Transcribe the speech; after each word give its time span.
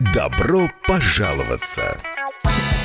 Добро 0.00 0.70
пожаловаться! 0.86 2.00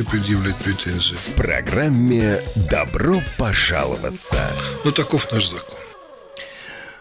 предъявлять 0.00 0.56
претензии? 0.56 1.14
В 1.14 1.34
программе 1.34 2.38
«Добро 2.70 3.22
пожаловаться». 3.36 4.36
Ну, 4.84 4.90
таков 4.90 5.30
наш 5.30 5.50
закон. 5.50 5.76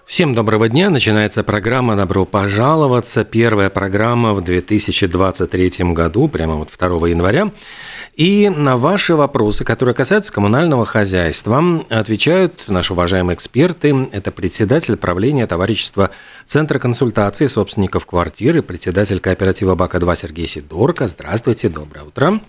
Всем 0.05 0.33
доброго 0.35 0.67
дня. 0.67 0.89
Начинается 0.89 1.41
программа 1.41 1.95
«Добро 1.95 2.25
пожаловаться». 2.25 3.23
Первая 3.23 3.69
программа 3.69 4.33
в 4.33 4.43
2023 4.43 5.93
году, 5.93 6.27
прямо 6.27 6.55
вот 6.55 6.69
2 6.77 7.07
января. 7.07 7.51
И 8.17 8.49
на 8.49 8.75
ваши 8.75 9.15
вопросы, 9.15 9.63
которые 9.63 9.95
касаются 9.95 10.33
коммунального 10.33 10.85
хозяйства, 10.85 11.85
отвечают 11.89 12.65
наши 12.67 12.91
уважаемые 12.91 13.35
эксперты. 13.35 14.09
Это 14.11 14.31
председатель 14.31 14.97
правления 14.97 15.47
товарищества 15.47 16.11
Центра 16.45 16.77
консультации 16.77 17.47
собственников 17.47 18.05
квартир 18.05 18.57
и 18.57 18.61
председатель 18.61 19.21
кооператива 19.21 19.75
БАКа-2 19.75 20.17
Сергей 20.17 20.47
Сидорко. 20.47 21.07
Здравствуйте, 21.07 21.69
доброе 21.69 22.03
утро. 22.03 22.41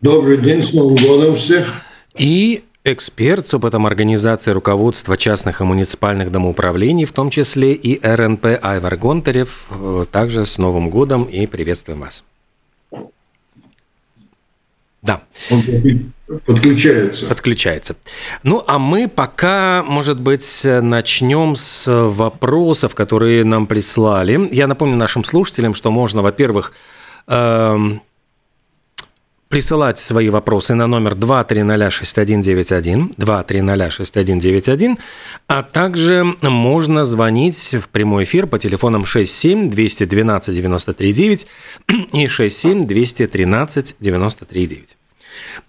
Добрый 0.00 0.38
день, 0.38 0.62
с 0.62 0.72
Новым 0.74 0.94
годом 0.94 1.34
всех. 1.34 1.72
И 2.16 2.62
эксперт 2.84 3.48
с 3.48 3.54
опытом 3.54 3.84
организации 3.84 4.52
руководства 4.52 5.16
частных 5.16 5.60
и 5.60 5.64
муниципальных 5.64 6.30
домоуправлений, 6.30 7.04
в 7.04 7.10
том 7.10 7.30
числе 7.30 7.72
и 7.72 8.00
РНП 8.00 8.46
Айвар 8.62 8.96
Гонтарев. 8.96 9.66
Э, 9.70 10.04
Также 10.10 10.46
с 10.46 10.56
Новым 10.56 10.88
годом 10.88 11.24
и 11.24 11.48
приветствуем 11.48 12.00
вас. 12.00 12.22
Да, 15.02 15.22
подключается. 16.46 17.26
подключается. 17.26 17.96
Ну, 18.44 18.62
а 18.66 18.78
мы 18.78 19.08
пока, 19.08 19.82
может 19.84 20.20
быть, 20.20 20.60
начнем 20.64 21.56
с 21.56 21.86
вопросов, 21.86 22.94
которые 22.94 23.44
нам 23.44 23.66
прислали. 23.66 24.48
Я 24.52 24.68
напомню 24.68 24.96
нашим 24.96 25.24
слушателям, 25.24 25.74
что 25.74 25.90
можно, 25.90 26.20
во-первых, 26.20 26.72
эм, 27.26 28.02
присылать 29.48 29.98
свои 29.98 30.28
вопросы 30.28 30.74
на 30.74 30.86
номер 30.86 31.14
2306191, 31.14 33.14
2306191, 33.16 34.98
а 35.46 35.62
также 35.62 36.24
можно 36.42 37.04
звонить 37.04 37.74
в 37.74 37.88
прямой 37.88 38.24
эфир 38.24 38.46
по 38.46 38.58
телефонам 38.58 39.06
67 39.06 39.70
212 39.70 40.54
93 40.54 41.12
9 41.12 41.46
и 42.12 42.28
67 42.28 42.86
213 42.86 43.96
93 44.00 44.66
9. 44.66 44.96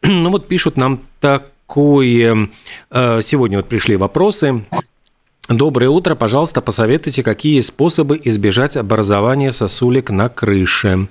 Ну 0.03 0.29
вот 0.29 0.47
пишут 0.47 0.77
нам 0.77 1.01
такое... 1.19 2.49
э, 2.89 3.21
Сегодня 3.23 3.57
вот 3.57 3.69
пришли 3.69 3.95
вопросы. 3.95 4.65
Доброе 5.47 5.89
утро, 5.89 6.15
пожалуйста, 6.15 6.61
посоветуйте, 6.61 7.23
какие 7.23 7.59
способы 7.61 8.19
избежать 8.23 8.77
образования 8.77 9.51
сосулек 9.51 10.11
на 10.11 10.29
крыше. 10.29 11.07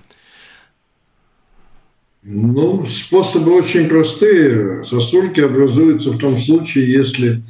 Ну, 2.31 2.84
способы 2.84 3.55
очень 3.55 3.89
простые. 3.89 4.84
Сосульки 4.84 5.41
образуются 5.41 6.11
в 6.11 6.19
том 6.19 6.37
случае, 6.37 6.93
если 6.93 7.43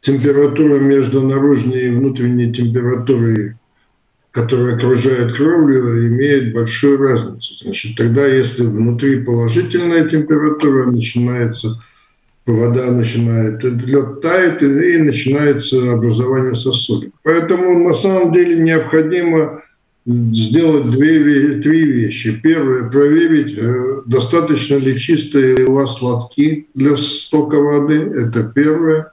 температура 0.00 0.78
между 0.78 1.20
наружной 1.20 1.88
и 1.88 1.90
внутренней 1.90 2.50
температурой, 2.50 3.56
которая 4.30 4.76
окружает 4.76 5.36
кровлю, 5.36 6.08
имеет 6.08 6.54
большую 6.54 6.96
разницу. 6.96 7.54
Значит, 7.62 7.98
тогда, 7.98 8.26
если 8.26 8.62
внутри 8.62 9.22
положительная 9.22 10.08
температура, 10.08 10.90
начинается 10.90 11.78
вода 12.46 12.90
начинает, 12.92 13.62
лед 13.64 14.22
тает 14.22 14.62
и, 14.62 14.96
начинается 14.96 15.92
образование 15.92 16.54
сосудов. 16.54 17.10
Поэтому 17.22 17.86
на 17.86 17.92
самом 17.92 18.32
деле 18.32 18.56
необходимо 18.56 19.62
сделать 20.06 20.90
две, 20.90 21.18
ве- 21.18 21.62
три 21.62 21.82
вещи. 21.82 22.40
Первое, 22.40 22.88
проверить, 22.88 23.56
э, 23.58 24.02
достаточно 24.06 24.76
ли 24.76 24.98
чистые 24.98 25.66
у 25.66 25.72
вас 25.72 26.00
лотки 26.00 26.68
для 26.74 26.96
стока 26.96 27.58
воды. 27.58 27.94
Это 27.94 28.44
первое. 28.44 29.12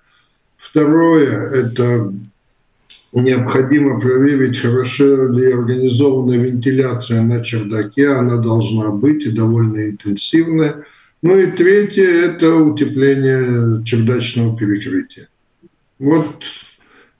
Второе, 0.57 1.49
это 1.49 2.13
необходимо 3.11 3.99
проверить, 3.99 4.59
хорошо 4.59 5.27
ли 5.27 5.51
организована 5.51 6.35
вентиляция 6.35 7.21
на 7.21 7.43
чердаке. 7.43 8.09
Она 8.09 8.37
должна 8.37 8.91
быть 8.91 9.25
и 9.25 9.31
довольно 9.31 9.89
интенсивная. 9.89 10.83
Ну 11.21 11.37
и 11.37 11.47
третье– 11.47 12.05
это 12.05 12.55
утепление 12.55 13.83
чердачного 13.83 14.57
перекрытия. 14.57 15.27
Вот 15.97 16.43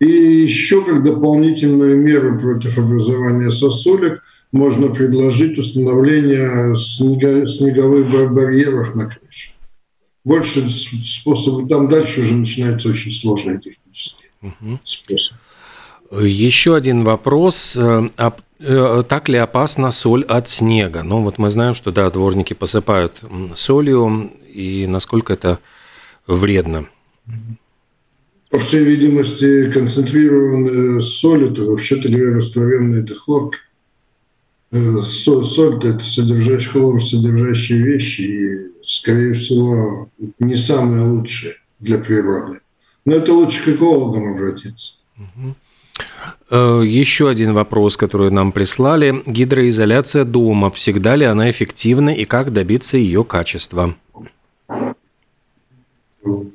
и 0.04 0.44
еще 0.44 0.84
как 0.84 1.04
дополнительную 1.04 1.98
меру 1.98 2.40
против 2.40 2.78
образования 2.78 3.52
сосулек 3.52 4.22
можно 4.52 4.88
предложить 4.88 5.58
установление 5.58 6.76
снега- 6.78 7.48
снеговых 7.48 8.12
бар- 8.12 8.30
барьеров 8.30 8.96
на 8.96 9.06
крыше. 9.06 9.52
Больше 10.26 10.70
способов, 10.70 11.68
там 11.70 11.90
дальше 11.90 12.22
уже 12.22 12.36
начинается 12.36 12.90
очень 12.90 13.12
сложный 13.12 13.60
технический 13.60 14.30
способ. 14.84 15.38
Еще 16.22 16.76
один 16.76 17.04
вопрос. 17.04 17.76
Э, 17.76 18.10
э, 18.60 19.04
Так 19.08 19.30
ли 19.30 19.38
опасна 19.38 19.92
соль 19.92 20.24
от 20.24 20.48
снега? 20.50 21.04
Ну, 21.04 21.24
вот 21.24 21.40
мы 21.40 21.50
знаем, 21.50 21.74
что, 21.74 21.92
да, 21.92 22.10
дворники 22.10 22.54
посыпают 22.54 23.22
солью, 23.56 24.32
и 24.54 24.86
насколько 24.88 25.34
это 25.34 25.60
вредно. 26.28 26.86
По 28.54 28.60
всей 28.60 28.84
видимости, 28.84 29.72
концентрированная 29.72 31.02
соль– 31.02 31.50
это 31.52 31.64
вообще-то 31.64 32.08
говоря, 32.08 32.36
растворенная 32.36 33.02
это 33.02 33.16
хлорка. 33.16 33.58
Э, 34.72 35.02
Соль, 35.02 35.84
это 35.84 36.06
содержащие, 36.06 36.70
хлор 36.70 37.04
содержащие 37.04 37.82
вещи, 37.82 38.22
и, 38.22 38.86
скорее 38.86 39.34
всего, 39.34 40.08
не 40.38 40.56
самое 40.56 41.02
лучшее 41.02 41.56
для 41.80 41.98
природы. 41.98 42.60
Но 43.06 43.16
это 43.16 43.34
лучше 43.34 43.64
к 43.64 43.70
экологам 43.70 44.36
обратиться. 44.36 44.98
Э, 46.52 46.84
Еще 46.86 47.30
один 47.30 47.56
вопрос, 47.56 47.98
который 47.98 48.30
нам 48.30 48.52
прислали. 48.52 49.24
Гидроизоляция 49.26 50.26
дома. 50.26 50.70
Всегда 50.70 51.16
ли 51.16 51.26
она 51.26 51.50
эффективна 51.50 52.12
и 52.12 52.26
как 52.26 52.54
добиться 52.54 52.98
ее 52.98 53.24
качества? 53.24 53.96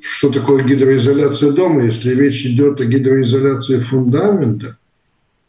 Что 0.01 0.29
такое 0.31 0.63
гидроизоляция 0.63 1.51
дома? 1.51 1.83
Если 1.83 2.15
речь 2.15 2.45
идет 2.45 2.81
о 2.81 2.85
гидроизоляции 2.85 3.79
фундамента, 3.79 4.77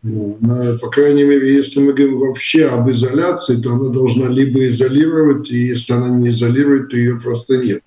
ну, 0.03 0.39
по 0.81 0.89
крайней 0.89 1.25
мере, 1.25 1.55
если 1.55 1.81
мы 1.81 1.93
говорим 1.93 2.19
вообще 2.19 2.67
об 2.67 2.91
изоляции, 2.91 3.57
то 3.57 3.73
она 3.73 3.91
должна 3.91 4.29
либо 4.29 4.67
изолировать, 4.69 5.51
и 5.51 5.57
если 5.57 5.93
она 5.93 6.09
не 6.19 6.31
изолирует, 6.31 6.91
то 6.91 6.97
ее 6.97 7.19
просто 7.21 7.59
нет. 7.59 7.83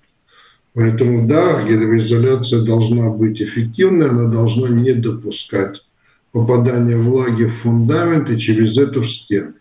Поэтому 0.74 1.26
да, 1.28 1.62
гидроизоляция 1.68 2.62
должна 2.62 3.10
быть 3.10 3.40
эффективной, 3.40 4.10
она 4.10 4.28
должна 4.28 4.68
не 4.68 4.92
допускать 4.92 5.84
попадания 6.32 6.96
влаги 6.96 7.44
в 7.44 7.54
фундамент 7.54 8.28
и 8.30 8.38
через 8.38 8.76
это 8.76 9.00
в 9.00 9.06
стены. 9.08 9.52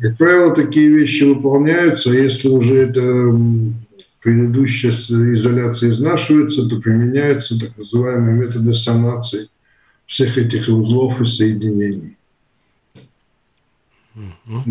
Как 0.00 0.18
правило, 0.18 0.54
такие 0.54 0.88
вещи 0.90 1.24
выполняются, 1.24 2.10
а 2.10 2.14
если 2.14 2.48
уже 2.48 2.76
это 2.76 3.34
предыдущая 4.20 4.90
изоляция 4.90 5.90
изнашивается, 5.90 6.68
то 6.68 6.80
применяются 6.80 7.58
так 7.58 7.76
называемые 7.76 8.46
методы 8.46 8.72
санации 8.74 9.48
всех 10.06 10.38
этих 10.38 10.68
узлов 10.68 11.20
и 11.20 11.26
соединений. 11.26 12.16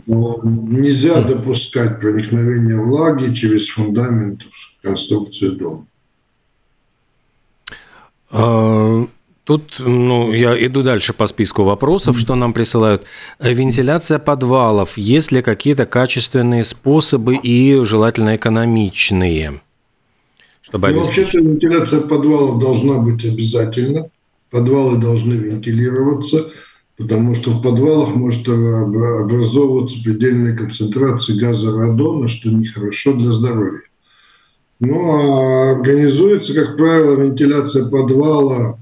Но 0.05 0.39
нельзя 0.43 1.21
допускать 1.21 1.99
проникновение 1.99 2.81
влаги 2.81 3.33
через 3.33 3.69
фундамент 3.69 4.41
в 4.43 4.81
конструкцию 4.81 5.57
дома. 5.57 5.87
Тут, 9.47 9.75
ну, 9.79 10.33
я 10.33 10.61
иду 10.65 10.83
дальше 10.83 11.13
по 11.13 11.25
списку 11.25 11.63
вопросов, 11.63 12.19
что 12.19 12.35
нам 12.35 12.51
присылают. 12.51 13.05
Вентиляция 13.39 14.19
подвалов. 14.19 14.97
Есть 14.97 15.31
ли 15.31 15.41
какие-то 15.41 15.85
качественные 15.85 16.65
способы 16.65 17.37
и 17.37 17.81
желательно 17.85 18.35
экономичные? 18.35 19.61
Чтобы 20.61 20.89
ну, 20.89 20.99
вообще-то 20.99 21.39
вентиляция 21.39 22.01
подвалов 22.01 22.59
должна 22.59 22.95
быть 22.95 23.23
обязательно. 23.23 24.09
Подвалы 24.51 24.97
должны 24.97 25.35
вентилироваться, 25.35 26.47
потому 26.97 27.33
что 27.33 27.51
в 27.51 27.61
подвалах 27.61 28.15
может 28.15 28.49
образовываться 28.49 30.03
предельная 30.03 30.57
концентрация 30.57 31.39
газа 31.39 31.71
радона, 31.71 32.27
что 32.27 32.49
нехорошо 32.49 33.13
для 33.13 33.31
здоровья. 33.31 33.79
Ну, 34.81 35.11
а 35.13 35.71
организуется, 35.71 36.53
как 36.53 36.75
правило, 36.75 37.15
вентиляция 37.15 37.85
подвала 37.85 38.77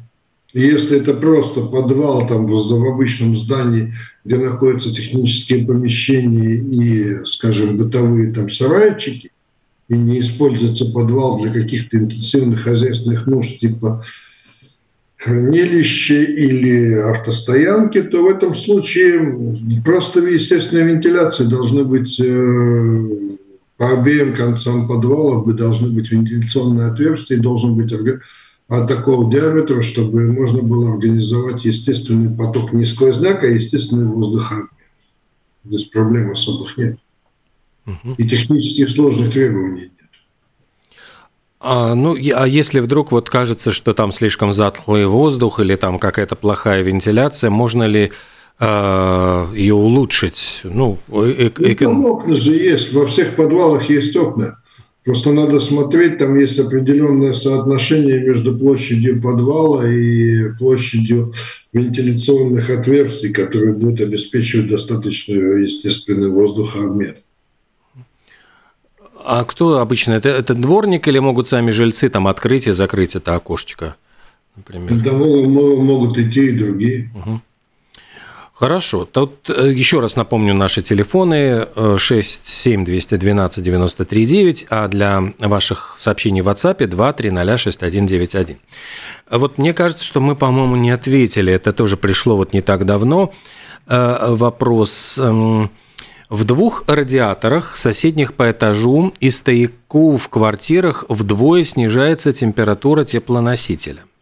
если 0.62 1.02
это 1.02 1.14
просто 1.14 1.62
подвал 1.62 2.28
там 2.28 2.48
в, 2.48 2.86
обычном 2.86 3.36
здании, 3.36 3.94
где 4.24 4.38
находятся 4.38 4.94
технические 4.94 5.66
помещения 5.66 6.56
и, 6.56 7.26
скажем, 7.26 7.78
бытовые 7.78 8.32
там 8.32 8.50
сарайчики, 8.50 9.32
и 9.90 9.98
не 9.98 10.22
используется 10.22 10.86
подвал 10.92 11.42
для 11.42 11.52
каких-то 11.52 11.98
интенсивных 11.98 12.64
хозяйственных 12.64 13.28
нужд 13.28 13.60
типа 13.60 14.04
хранилища 15.18 16.22
или 16.24 16.94
автостоянки, 16.94 18.02
то 18.02 18.24
в 18.24 18.28
этом 18.28 18.56
случае 18.56 19.58
просто 19.84 20.22
естественная 20.22 20.86
вентиляция 20.86 21.48
должны 21.48 21.84
быть 21.84 22.20
э, 22.20 23.10
по 23.76 23.92
обеим 23.92 24.34
концам 24.34 24.88
подвала 24.88 25.44
должны 25.54 25.90
быть 25.90 26.12
вентиляционные 26.12 26.88
отверстия, 26.88 27.38
должен 27.38 27.76
быть 27.76 27.92
а 28.68 28.88
такого 28.88 29.32
диаметра, 29.32 29.82
чтобы 29.82 30.32
можно 30.32 30.62
было 30.62 30.94
организовать 30.94 31.66
естественный 31.66 32.36
поток 32.36 32.74
не 32.74 32.86
сквозняк, 32.86 33.44
а 33.44 33.48
естественный 33.48 34.08
воздухообмен. 34.08 34.70
Здесь 35.64 35.86
проблем 35.86 36.32
особых 36.32 36.78
нет. 36.78 37.00
Угу. 37.86 38.16
И 38.18 38.28
технических 38.28 38.90
сложных 38.90 39.32
требований 39.32 39.82
нет. 39.82 39.92
А, 41.60 41.96
ну, 41.96 42.16
а 42.16 42.48
если 42.48 42.80
вдруг 42.80 43.12
вот 43.12 43.30
кажется, 43.30 43.72
что 43.72 43.94
там 43.94 44.12
слишком 44.12 44.54
затхлый 44.54 45.08
воздух 45.08 45.60
или 45.60 45.76
там 45.76 45.98
какая-то 45.98 46.36
плохая 46.36 46.84
вентиляция, 46.84 47.50
можно 47.50 47.84
ли 47.84 48.12
э, 48.60 49.48
ее 49.56 49.74
улучшить? 49.74 50.62
Ну, 50.64 51.00
э, 51.08 51.50
э, 51.58 51.76
ну, 51.82 52.14
окна 52.14 52.36
же 52.36 52.54
есть, 52.54 52.94
во 52.94 53.08
всех 53.08 53.36
подвалах 53.36 53.90
есть 53.90 54.16
окна. 54.16 54.60
Просто 55.06 55.34
надо 55.34 55.60
смотреть, 55.60 56.18
там 56.18 56.36
есть 56.36 56.58
определенное 56.58 57.34
соотношение 57.34 58.20
между 58.20 58.58
площадью 58.58 59.22
подвала 59.22 59.88
и 59.88 60.50
площадью 60.58 61.32
вентиляционных 61.74 62.72
отверстий, 62.72 63.32
которые 63.32 63.74
будут 63.74 64.02
обеспечивать 64.02 64.68
достаточно 64.68 65.34
естественный 65.34 66.30
воздухообмен. 66.30 67.18
А 69.24 69.46
кто 69.46 69.78
обычно? 69.78 70.14
Это, 70.14 70.30
это 70.30 70.56
дворник 70.56 71.08
или 71.08 71.20
могут 71.20 71.48
сами 71.48 71.70
жильцы 71.70 72.10
там 72.10 72.28
открыть 72.28 72.66
и 72.66 72.72
закрыть 72.72 73.16
это 73.16 73.36
окошечко, 73.36 73.98
например? 74.56 75.00
Да, 75.04 75.12
могут 75.14 76.18
и 76.18 76.32
те, 76.32 76.48
и 76.48 76.58
другие. 76.58 77.12
Угу. 77.14 77.42
Хорошо. 78.56 79.04
Тут 79.04 79.50
э, 79.50 79.74
еще 79.74 80.00
раз 80.00 80.16
напомню 80.16 80.54
наши 80.54 80.82
телефоны 80.82 81.68
67212 81.98 83.62
93 83.62 84.26
9, 84.26 84.68
а 84.70 84.88
для 84.88 85.34
ваших 85.40 85.96
сообщений 85.98 86.40
в 86.40 86.48
WhatsApp 86.48 86.78
2306191. 86.78 88.56
Вот 89.30 89.58
мне 89.58 89.74
кажется, 89.74 90.06
что 90.06 90.22
мы, 90.22 90.38
по-моему, 90.38 90.78
не 90.78 90.92
ответили. 90.92 91.52
Это 91.52 91.74
тоже 91.74 91.98
пришло 91.98 92.38
вот 92.38 92.54
не 92.54 92.62
так 92.62 92.86
давно. 92.86 93.34
Э, 93.88 94.28
вопрос. 94.30 95.18
Эм, 95.18 95.70
в 96.30 96.46
двух 96.46 96.86
радиаторах, 96.88 97.76
соседних 97.76 98.36
по 98.36 98.50
этажу 98.50 99.14
и 99.20 99.32
стояку 99.32 100.16
в 100.16 100.30
квартирах 100.30 101.04
вдвое 101.10 101.66
снижается 101.66 102.32
температура 102.32 103.04
теплоносителя– 103.04 104.04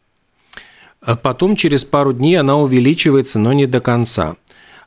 потом 1.22 1.56
через 1.56 1.84
пару 1.84 2.14
дней 2.14 2.36
она 2.36 2.58
увеличивается, 2.58 3.40
но 3.40 3.54
не 3.54 3.66
до 3.66 3.82
конца. 3.82 4.36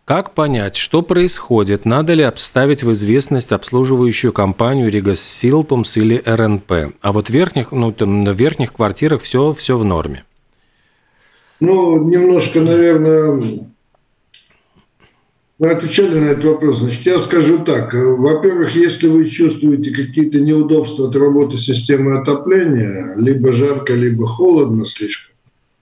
Как 0.07 0.35
понять, 0.35 0.77
что 0.77 1.03
происходит? 1.03 1.85
Надо 1.85 2.15
ли 2.15 2.23
обставить 2.23 2.85
в 2.85 2.93
известность 2.93 3.51
обслуживающую 3.51 4.33
компанию 4.33 4.89
Ригас 4.89 5.21
Силтумс 5.21 5.97
или 5.97 6.23
РНП? 6.25 6.95
А 7.01 7.13
вот 7.13 7.27
в 7.27 7.31
верхних, 7.31 7.73
ну, 7.73 7.91
там, 7.91 8.23
в 8.23 8.37
верхних 8.37 8.73
квартирах 8.73 9.23
все, 9.23 9.53
все 9.53 9.77
в 9.77 9.85
норме. 9.85 10.25
Ну, 11.59 12.09
немножко, 12.09 12.61
наверное, 12.61 13.67
вы 15.59 15.71
отвечали 15.71 16.19
на 16.19 16.27
этот 16.27 16.45
вопрос. 16.45 16.79
Значит, 16.79 17.07
я 17.07 17.19
скажу 17.19 17.65
так. 17.65 17.93
Во-первых, 17.93 18.77
если 18.77 19.09
вы 19.09 19.29
чувствуете 19.29 19.91
какие-то 19.91 20.39
неудобства 20.39 21.09
от 21.09 21.17
работы 21.17 21.59
системы 21.59 22.19
отопления, 22.19 23.15
либо 23.17 23.53
жарко, 23.53 23.95
либо 23.95 24.27
холодно 24.27 24.85
слишком, 24.85 25.35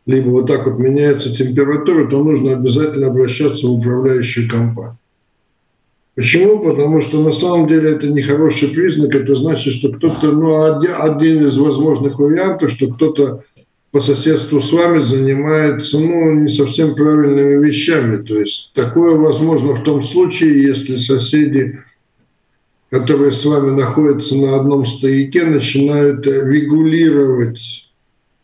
либо 0.06 0.28
вот 0.30 0.46
так 0.46 0.66
вот 0.66 0.78
меняется 0.78 1.34
температура, 1.34 2.06
то 2.08 2.22
нужно 2.22 2.52
обязательно 2.52 3.06
обращаться 3.08 3.66
в 3.66 3.72
управляющую 3.72 4.48
компанию. 4.48 4.98
Почему? 6.14 6.60
Потому 6.60 7.00
что 7.00 7.20
на 7.22 7.32
самом 7.32 7.66
деле 7.66 7.90
это 7.90 8.06
не 8.06 8.22
хороший 8.22 8.68
признак, 8.68 9.14
это 9.14 9.34
значит, 9.34 9.72
что 9.72 9.90
кто-то, 9.92 10.30
ну, 10.30 10.78
один 11.00 11.46
из 11.46 11.58
возможных 11.58 12.18
вариантов, 12.20 12.70
что 12.70 12.86
кто-то 12.88 13.42
по 13.90 14.00
соседству 14.00 14.60
с 14.60 14.72
вами 14.72 15.00
занимается, 15.00 15.98
ну, 15.98 16.32
не 16.32 16.50
совсем 16.50 16.94
правильными 16.94 17.64
вещами. 17.64 18.22
То 18.22 18.38
есть 18.38 18.72
такое 18.74 19.16
возможно 19.16 19.72
в 19.74 19.82
том 19.82 20.02
случае, 20.02 20.62
если 20.62 20.98
соседи, 20.98 21.80
которые 22.90 23.32
с 23.32 23.44
вами 23.44 23.70
находятся 23.70 24.36
на 24.36 24.56
одном 24.56 24.86
стояке, 24.86 25.44
начинают 25.44 26.26
регулировать 26.26 27.83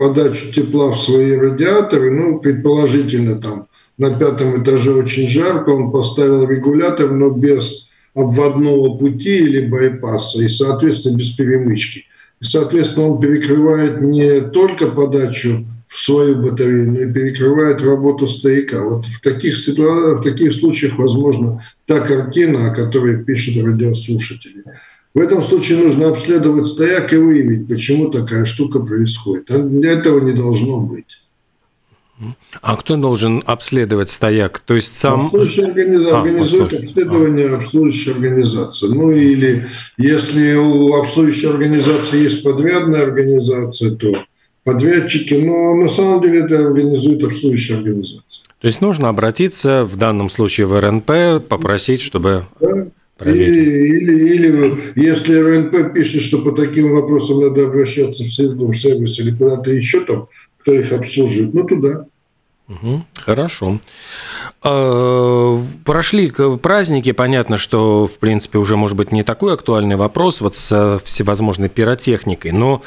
подачу 0.01 0.51
тепла 0.51 0.93
в 0.93 0.99
свои 0.99 1.37
радиаторы, 1.37 2.11
ну, 2.11 2.41
предположительно, 2.41 3.39
там 3.39 3.67
на 3.99 4.19
пятом 4.19 4.63
этаже 4.63 4.95
очень 4.95 5.29
жарко, 5.29 5.69
он 5.69 5.93
поставил 5.93 6.49
регулятор, 6.49 7.11
но 7.11 7.29
без 7.29 7.91
обводного 8.15 8.97
пути 8.97 9.37
или 9.41 9.67
байпаса, 9.67 10.43
и, 10.43 10.49
соответственно, 10.49 11.19
без 11.19 11.33
перемычки. 11.33 12.07
И, 12.41 12.45
соответственно, 12.45 13.09
он 13.11 13.21
перекрывает 13.21 14.01
не 14.01 14.41
только 14.41 14.87
подачу 14.87 15.67
в 15.87 15.99
свою 15.99 16.37
батарею, 16.37 16.93
но 16.93 17.01
и 17.01 17.13
перекрывает 17.13 17.83
работу 17.83 18.27
стояка. 18.27 18.83
Вот 18.83 19.05
в 19.05 19.21
таких, 19.21 19.59
ситуациях, 19.59 20.21
в 20.21 20.25
таких 20.25 20.55
случаях 20.55 20.97
возможно 20.97 21.63
та 21.85 22.01
картина, 22.01 22.71
о 22.71 22.75
которой 22.75 23.23
пишут 23.23 23.63
радиослушатели. 23.63 24.65
В 25.13 25.19
этом 25.19 25.43
случае 25.43 25.79
нужно 25.79 26.09
обследовать 26.09 26.69
стояк 26.69 27.13
и 27.13 27.17
выявить, 27.17 27.67
почему 27.67 28.11
такая 28.11 28.45
штука 28.45 28.79
происходит. 28.79 29.51
А 29.51 29.59
для 29.59 29.93
этого 29.93 30.21
не 30.21 30.33
должно 30.33 30.79
быть. 30.79 31.23
А 32.61 32.77
кто 32.77 32.97
должен 32.97 33.43
обследовать 33.47 34.11
стояк? 34.11 34.61
То 34.61 34.75
есть 34.75 34.95
сам... 34.95 35.23
Обслуживающая 35.23 35.67
организация 35.67 36.15
а, 36.15 36.21
организует 36.21 36.73
обследование 36.75 37.49
а. 37.49 37.57
обслуживающая 37.57 38.13
организация. 38.13 38.91
Ну 38.91 39.11
или 39.11 39.67
если 39.97 40.55
у 40.55 40.95
обслуживающей 40.95 41.49
организации 41.49 42.23
есть 42.23 42.45
подрядная 42.45 43.03
организация, 43.03 43.93
то 43.97 44.25
подрядчики, 44.65 45.35
но 45.35 45.75
на 45.75 45.89
самом 45.89 46.23
деле 46.23 46.45
это 46.45 46.67
организует 46.67 47.25
обслуживающая 47.25 47.79
организация. 47.79 48.45
То 48.61 48.67
есть 48.67 48.83
нужно 48.83 49.09
обратиться 49.09 49.85
в 49.85 49.97
данном 49.97 50.29
случае 50.29 50.67
в 50.67 50.79
РНП, 50.79 51.49
попросить, 51.49 52.03
чтобы... 52.03 52.45
Да 52.61 52.87
или, 53.27 54.35
или 54.35 54.79
если 54.97 55.35
РНП 55.35 55.95
пишет, 55.95 56.23
что 56.23 56.43
по 56.43 56.53
таким 56.53 56.93
вопросам 56.93 57.41
надо 57.41 57.67
обращаться 57.67 58.25
в 58.25 58.29
сервис 58.29 59.19
или 59.19 59.31
куда-то 59.31 59.71
еще 59.71 60.05
там, 60.05 60.29
кто 60.59 60.73
их 60.73 60.93
обслуживает, 60.93 61.55
ну 61.55 61.65
туда. 61.65 62.07
Угу, 62.69 63.05
хорошо. 63.15 63.81
А, 64.63 65.59
прошли 65.85 66.31
праздники, 66.63 67.13
понятно, 67.13 67.57
что, 67.57 68.07
в 68.07 68.19
принципе, 68.19 68.59
уже, 68.59 68.77
может 68.77 68.97
быть, 68.97 69.11
не 69.11 69.23
такой 69.23 69.55
актуальный 69.55 69.97
вопрос 69.97 70.41
вот 70.43 70.55
с 70.55 71.01
всевозможной 71.05 71.71
пиротехникой, 71.71 72.53
но 72.53 72.83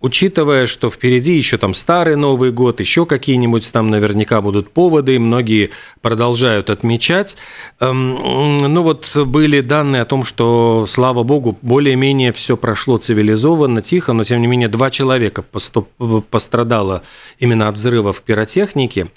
учитывая, 0.00 0.66
что 0.66 0.88
впереди 0.88 1.36
еще 1.36 1.58
там 1.58 1.74
старый 1.74 2.14
Новый 2.14 2.52
год, 2.52 2.78
еще 2.78 3.06
какие-нибудь 3.06 3.72
там 3.72 3.90
наверняка 3.90 4.40
будут 4.40 4.70
поводы, 4.70 5.16
и 5.16 5.18
многие 5.18 5.70
продолжают 6.00 6.70
отмечать. 6.70 7.36
Эм, 7.80 8.58
ну 8.72 8.82
вот 8.82 9.16
были 9.16 9.62
данные 9.62 10.02
о 10.02 10.06
том, 10.06 10.24
что, 10.24 10.86
слава 10.88 11.24
богу, 11.24 11.58
более-менее 11.60 12.32
все 12.32 12.56
прошло 12.56 12.98
цивилизованно, 12.98 13.82
тихо, 13.82 14.12
но 14.12 14.22
тем 14.22 14.40
не 14.40 14.46
менее 14.46 14.68
два 14.68 14.90
человека 14.90 15.42
пострадало 15.42 17.02
именно 17.40 17.66
от 17.66 17.74
взрывов 17.74 18.22
пиротехники. 18.22 19.08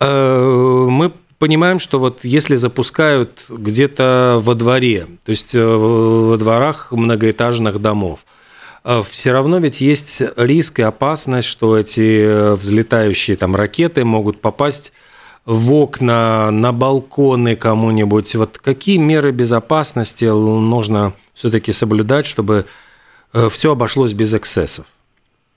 Э, 0.00 0.86
мы 0.88 1.12
понимаем, 1.38 1.78
что 1.78 1.98
вот 1.98 2.24
если 2.24 2.56
запускают 2.56 3.46
где-то 3.48 4.38
во 4.40 4.54
дворе, 4.54 5.06
то 5.24 5.30
есть 5.30 5.54
э, 5.54 5.64
во 5.64 6.36
дворах 6.36 6.92
многоэтажных 6.92 7.80
домов, 7.80 8.20
э, 8.84 9.02
все 9.08 9.32
равно 9.32 9.58
ведь 9.58 9.80
есть 9.80 10.22
риск 10.36 10.78
и 10.78 10.82
опасность, 10.82 11.48
что 11.48 11.76
эти 11.76 12.54
взлетающие 12.54 13.36
там 13.36 13.56
ракеты 13.56 14.04
могут 14.04 14.40
попасть 14.40 14.92
в 15.44 15.72
окна, 15.72 16.50
на 16.50 16.72
балконы 16.72 17.56
кому-нибудь. 17.56 18.34
Вот 18.36 18.58
какие 18.58 18.98
меры 18.98 19.32
безопасности 19.32 20.26
нужно 20.26 21.14
все-таки 21.32 21.72
соблюдать, 21.72 22.26
чтобы 22.26 22.66
все 23.50 23.72
обошлось 23.72 24.12
без 24.12 24.34
эксцессов? 24.34 24.84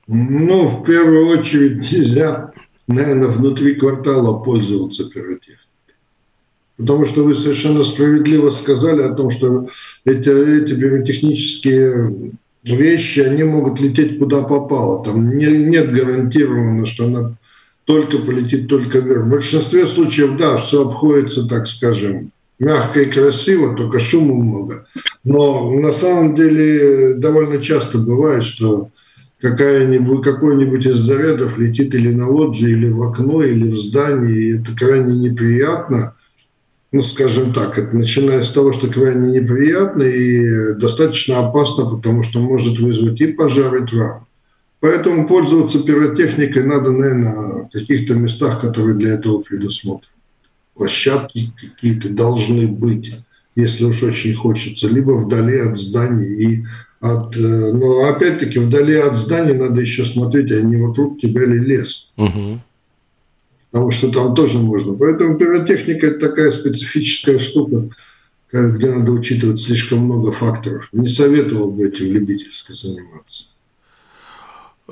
Ну, 0.07 0.67
в 0.67 0.85
первую 0.85 1.27
очередь 1.37 1.91
нельзя, 1.91 2.51
наверное, 2.91 3.27
внутри 3.27 3.75
квартала 3.75 4.39
пользоваться 4.39 5.09
пиротехникой. 5.09 5.57
Потому 6.77 7.05
что 7.05 7.23
вы 7.23 7.35
совершенно 7.35 7.83
справедливо 7.83 8.49
сказали 8.49 9.01
о 9.01 9.13
том, 9.13 9.29
что 9.29 9.67
эти, 10.03 10.29
эти 10.29 10.73
пиротехнические 10.73 12.31
вещи, 12.63 13.19
они 13.19 13.43
могут 13.43 13.79
лететь 13.79 14.17
куда 14.17 14.41
попало. 14.41 15.03
Там 15.03 15.37
не, 15.37 15.45
нет 15.45 15.93
гарантированно, 15.93 16.85
что 16.85 17.05
она 17.05 17.35
только 17.85 18.19
полетит 18.19 18.67
только 18.67 18.99
вверх. 18.99 19.25
В 19.25 19.29
большинстве 19.29 19.85
случаев, 19.85 20.37
да, 20.37 20.57
все 20.57 20.87
обходится, 20.87 21.47
так 21.47 21.67
скажем, 21.67 22.31
мягко 22.59 23.01
и 23.01 23.11
красиво, 23.11 23.75
только 23.75 23.99
шума 23.99 24.35
много. 24.35 24.85
Но 25.23 25.71
на 25.71 25.91
самом 25.91 26.35
деле 26.35 27.15
довольно 27.15 27.61
часто 27.61 27.97
бывает, 27.97 28.43
что 28.43 28.89
какая-нибудь, 29.41 30.23
какой-нибудь 30.23 30.85
из 30.85 30.97
зарядов 30.97 31.57
летит 31.57 31.95
или 31.95 32.13
на 32.13 32.29
лоджии, 32.29 32.71
или 32.71 32.89
в 32.89 33.01
окно, 33.01 33.43
или 33.43 33.71
в 33.71 33.77
здании, 33.77 34.35
и 34.35 34.59
это 34.59 34.75
крайне 34.75 35.17
неприятно. 35.17 36.15
Ну, 36.91 37.01
скажем 37.01 37.53
так, 37.53 37.77
это 37.77 37.95
начиная 37.95 38.43
с 38.43 38.51
того, 38.51 38.73
что 38.73 38.87
крайне 38.87 39.39
неприятно 39.39 40.03
и 40.03 40.73
достаточно 40.75 41.39
опасно, 41.39 41.85
потому 41.85 42.21
что 42.21 42.39
может 42.39 42.79
вызвать 42.79 43.19
и 43.21 43.27
пожар, 43.27 43.83
и 43.83 43.87
травму. 43.87 44.27
Поэтому 44.81 45.27
пользоваться 45.27 45.83
пиротехникой 45.83 46.63
надо, 46.63 46.91
наверное, 46.91 47.33
в 47.63 47.69
каких-то 47.71 48.15
местах, 48.15 48.61
которые 48.61 48.95
для 48.95 49.13
этого 49.13 49.41
предусмотрены. 49.41 50.11
Площадки 50.75 51.51
какие-то 51.59 52.09
должны 52.09 52.67
быть, 52.67 53.15
если 53.55 53.85
уж 53.85 54.03
очень 54.03 54.33
хочется, 54.33 54.87
либо 54.87 55.11
вдали 55.11 55.59
от 55.59 55.77
зданий 55.77 56.43
и 56.43 56.65
от, 57.01 57.35
э, 57.35 57.39
но 57.39 58.07
опять-таки 58.07 58.59
вдали 58.59 58.95
от 58.95 59.17
здания 59.17 59.53
надо 59.53 59.81
еще 59.81 60.05
смотреть, 60.05 60.51
а 60.51 60.61
не 60.61 60.77
вокруг 60.77 61.19
тебя 61.19 61.45
ли 61.45 61.59
лес. 61.59 62.11
Угу. 62.15 62.61
Потому 63.71 63.91
что 63.91 64.11
там 64.11 64.35
тоже 64.35 64.59
можно. 64.59 64.93
Поэтому 64.93 65.37
пиротехника– 65.37 66.07
это 66.07 66.29
такая 66.29 66.51
специфическая 66.51 67.39
штука, 67.39 67.89
где 68.51 68.91
надо 68.91 69.11
учитывать 69.11 69.59
слишком 69.59 69.99
много 69.99 70.31
факторов. 70.31 70.89
Не 70.91 71.07
советовал 71.07 71.71
бы 71.71 71.87
этим 71.87 72.05
любительски 72.05 72.73
заниматься. 72.73 73.45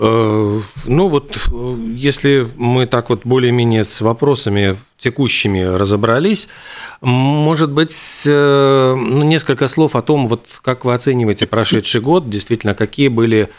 Э, 0.02 0.60
ну 0.86 1.10
вот, 1.10 1.38
э, 1.52 1.76
если 1.94 2.48
мы 2.56 2.86
так 2.86 3.10
вот 3.10 3.22
более-менее 3.26 3.84
с 3.84 4.00
вопросами 4.00 4.78
текущими 4.98 5.62
разобрались, 5.62 6.48
может 7.02 7.72
быть, 7.72 7.96
э, 8.26 8.96
ну, 8.96 9.24
несколько 9.24 9.68
слов 9.68 9.96
о 9.96 10.02
том, 10.02 10.28
вот 10.28 10.46
как 10.62 10.86
вы 10.86 10.94
оцениваете 10.94 11.48
прошедший 11.48 12.00
год, 12.00 12.30
действительно, 12.30 12.76
какие 12.76 13.10
были 13.10 13.50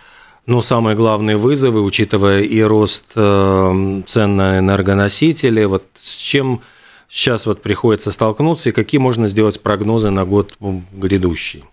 ну, 0.46 0.62
самые 0.62 0.96
главные 0.96 1.36
вызовы, 1.36 1.82
учитывая 1.82 2.40
и 2.40 2.62
рост 2.62 3.12
цен 3.12 4.04
на 4.06 4.58
энергоносители, 4.58 5.64
вот 5.64 5.84
с 5.94 6.16
чем 6.16 6.62
сейчас 7.08 7.44
вот 7.44 7.60
приходится 7.60 8.10
столкнуться 8.10 8.70
и 8.70 8.72
какие 8.72 8.98
можно 8.98 9.28
сделать 9.28 9.60
прогнозы 9.60 10.08
на 10.08 10.24
год 10.24 10.54
грядущий? 10.92 11.64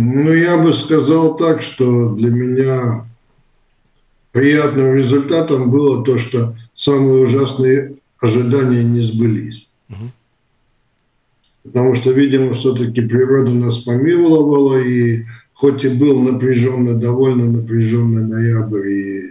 Ну, 0.00 0.32
я 0.32 0.56
бы 0.56 0.72
сказал 0.74 1.36
так, 1.36 1.60
что 1.60 2.10
для 2.14 2.30
меня 2.30 3.04
приятным 4.30 4.94
результатом 4.94 5.72
было 5.72 6.04
то, 6.04 6.18
что 6.18 6.56
самые 6.72 7.24
ужасные 7.24 7.96
ожидания 8.20 8.84
не 8.84 9.00
сбылись. 9.00 9.68
Угу. 9.88 10.10
Потому 11.64 11.94
что, 11.96 12.12
видимо, 12.12 12.54
все-таки 12.54 13.00
природа 13.00 13.50
нас 13.50 13.78
помиловала, 13.78 14.78
и 14.78 15.24
хоть 15.52 15.84
и 15.84 15.88
был 15.88 16.20
напряженный, 16.20 16.94
довольно 16.94 17.46
напряженный 17.46 18.22
ноябрь 18.22 18.88
и 18.88 19.22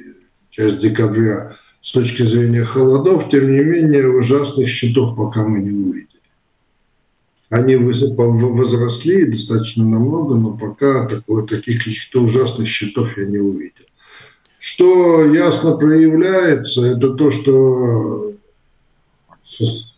часть 0.50 0.82
декабря 0.82 1.56
с 1.82 1.94
точки 1.94 2.24
зрения 2.24 2.66
холодов, 2.66 3.30
тем 3.30 3.50
не 3.50 3.62
менее 3.62 4.10
ужасных 4.10 4.68
счетов 4.68 5.16
пока 5.16 5.48
мы 5.48 5.60
не 5.60 5.72
увидели. 5.72 6.17
Они 7.50 7.78
возросли 7.78 9.26
достаточно 9.26 9.86
намного, 9.86 10.36
но 10.36 10.58
пока 10.58 11.08
такого, 11.08 11.48
таких 11.48 11.78
каких-то 11.78 12.22
ужасных 12.22 12.68
счетов 12.68 13.18
я 13.18 13.26
не 13.26 13.38
увидел. 13.38 13.86
Что 14.60 15.24
ясно 15.34 15.78
проявляется, 15.78 16.86
это 16.86 17.12
то, 17.14 17.32
что 17.32 18.34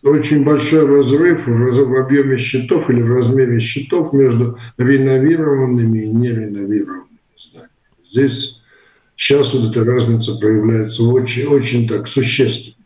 очень 0.04 0.44
большой 0.44 0.86
разрыв 0.86 1.48
в 1.48 1.94
объеме 1.96 2.36
счетов 2.38 2.88
или 2.88 3.02
в 3.02 3.12
размере 3.12 3.58
счетов 3.58 4.12
между 4.12 4.56
реновированными 4.78 5.98
и 6.04 6.08
нереновированными 6.08 7.18
зданиями. 7.36 7.70
Здесь 8.12 8.62
сейчас 9.16 9.52
вот 9.54 9.72
эта 9.72 9.84
разница 9.84 10.38
проявляется 10.38 11.02
очень, 11.02 11.46
очень 11.46 11.88
так 11.88 12.06
существенно. 12.06 12.76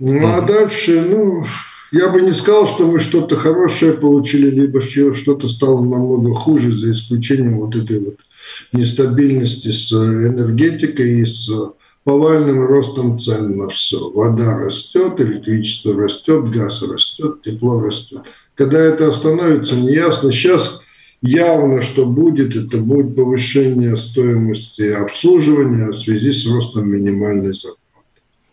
Ну 0.00 0.26
а 0.26 0.40
дальше, 0.40 1.02
ну, 1.02 1.44
я 1.92 2.08
бы 2.08 2.22
не 2.22 2.32
сказал, 2.32 2.66
что 2.66 2.86
мы 2.86 2.98
что-то 2.98 3.36
хорошее 3.36 3.94
получили, 3.94 4.50
либо 4.50 4.80
что-то 4.80 5.48
стало 5.48 5.80
намного 5.80 6.32
хуже, 6.34 6.72
за 6.72 6.92
исключением 6.92 7.60
вот 7.60 7.74
этой 7.74 7.98
вот 8.00 8.16
нестабильности 8.72 9.70
с 9.70 9.92
энергетикой 9.92 11.20
и 11.20 11.26
с 11.26 11.50
повальным 12.04 12.66
ростом 12.66 13.18
цен 13.18 13.56
на 13.56 13.68
все. 13.68 14.10
Вода 14.10 14.58
растет, 14.58 15.20
электричество 15.20 15.94
растет, 15.94 16.50
газ 16.50 16.82
растет, 16.82 17.42
тепло 17.42 17.80
растет. 17.80 18.20
Когда 18.54 18.78
это 18.78 19.08
остановится, 19.08 19.76
неясно. 19.76 20.32
Сейчас 20.32 20.80
явно, 21.22 21.82
что 21.82 22.06
будет, 22.06 22.56
это 22.56 22.78
будет 22.78 23.16
повышение 23.16 23.96
стоимости 23.96 24.82
обслуживания 24.82 25.88
в 25.88 25.98
связи 25.98 26.32
с 26.32 26.46
ростом 26.50 26.88
минимальной 26.88 27.54
зарплаты. 27.54 27.79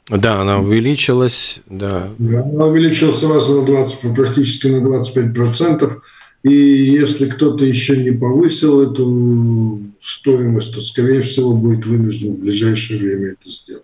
Да, 0.09 0.41
она 0.41 0.59
увеличилась, 0.59 1.59
да. 1.65 2.09
Она 2.17 2.65
увеличилась 2.65 3.19
сразу 3.19 3.61
на 3.61 3.65
20, 3.65 4.15
практически 4.15 4.67
на 4.67 4.81
25 4.81 5.33
процентов. 5.33 6.03
И 6.43 6.53
если 6.53 7.27
кто-то 7.27 7.65
еще 7.65 7.97
не 7.97 8.11
повысил 8.11 8.81
эту 8.81 9.81
стоимость, 9.99 10.73
то, 10.73 10.81
скорее 10.81 11.23
всего, 11.23 11.53
будет 11.53 11.85
вынужден 11.85 12.35
в 12.35 12.39
ближайшее 12.39 12.99
время 12.99 13.31
это 13.31 13.49
сделать. 13.49 13.83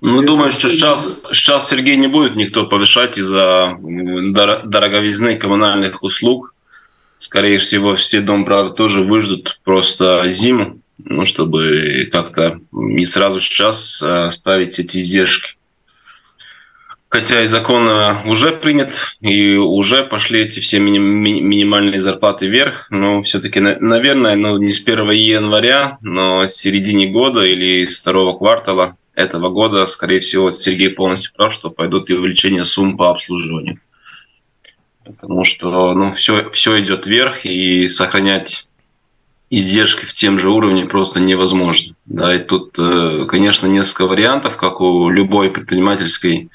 Ну, 0.00 0.22
думаю, 0.22 0.50
что 0.50 0.68
сейчас, 0.70 1.20
сейчас 1.32 1.68
Сергей 1.68 1.96
не 1.96 2.08
будет 2.08 2.36
никто 2.36 2.66
повышать 2.66 3.18
из-за 3.18 3.78
дороговизны 3.80 5.36
коммунальных 5.36 6.02
услуг. 6.02 6.54
Скорее 7.16 7.58
всего, 7.58 7.94
все 7.94 8.20
дом, 8.20 8.44
правда, 8.44 8.74
тоже 8.74 9.02
выждут 9.02 9.60
просто 9.64 10.28
зиму 10.28 10.80
ну, 10.98 11.24
чтобы 11.24 12.08
как-то 12.10 12.60
не 12.72 13.06
сразу 13.06 13.40
сейчас 13.40 14.02
э, 14.02 14.30
ставить 14.30 14.78
эти 14.78 14.98
издержки. 14.98 15.56
Хотя 17.08 17.42
и 17.42 17.46
закон 17.46 17.88
э, 17.88 18.28
уже 18.28 18.52
принят, 18.52 18.94
и 19.20 19.54
уже 19.54 20.04
пошли 20.04 20.40
эти 20.40 20.60
все 20.60 20.78
мини- 20.78 21.40
минимальные 21.40 22.00
зарплаты 22.00 22.46
вверх, 22.46 22.90
но 22.90 23.22
все-таки, 23.22 23.60
наверное, 23.60 24.34
ну, 24.36 24.58
не 24.58 24.70
с 24.70 24.82
1 24.82 25.10
января, 25.10 25.98
но 26.00 26.46
с 26.46 26.54
середины 26.54 27.06
года 27.06 27.44
или 27.44 27.84
с 27.84 28.00
второго 28.00 28.36
квартала 28.36 28.96
этого 29.14 29.48
года, 29.50 29.86
скорее 29.86 30.20
всего, 30.20 30.52
Сергей 30.52 30.90
полностью 30.90 31.32
прав, 31.34 31.52
что 31.52 31.70
пойдут 31.70 32.10
и 32.10 32.14
увеличение 32.14 32.64
сумм 32.64 32.96
по 32.96 33.10
обслуживанию. 33.10 33.80
Потому 35.04 35.44
что 35.44 35.94
ну, 35.94 36.12
все, 36.12 36.50
все 36.50 36.80
идет 36.80 37.06
вверх, 37.06 37.46
и 37.46 37.86
сохранять 37.86 38.70
издержки 39.50 40.04
в 40.04 40.14
тем 40.14 40.38
же 40.38 40.50
уровне 40.50 40.86
просто 40.86 41.20
невозможно. 41.20 41.94
Да, 42.04 42.34
и 42.34 42.38
тут, 42.38 42.74
э, 42.78 43.26
конечно, 43.28 43.66
несколько 43.66 44.06
вариантов, 44.06 44.56
как 44.56 44.80
у 44.80 45.08
любой 45.08 45.50
предпринимательской 45.50 46.50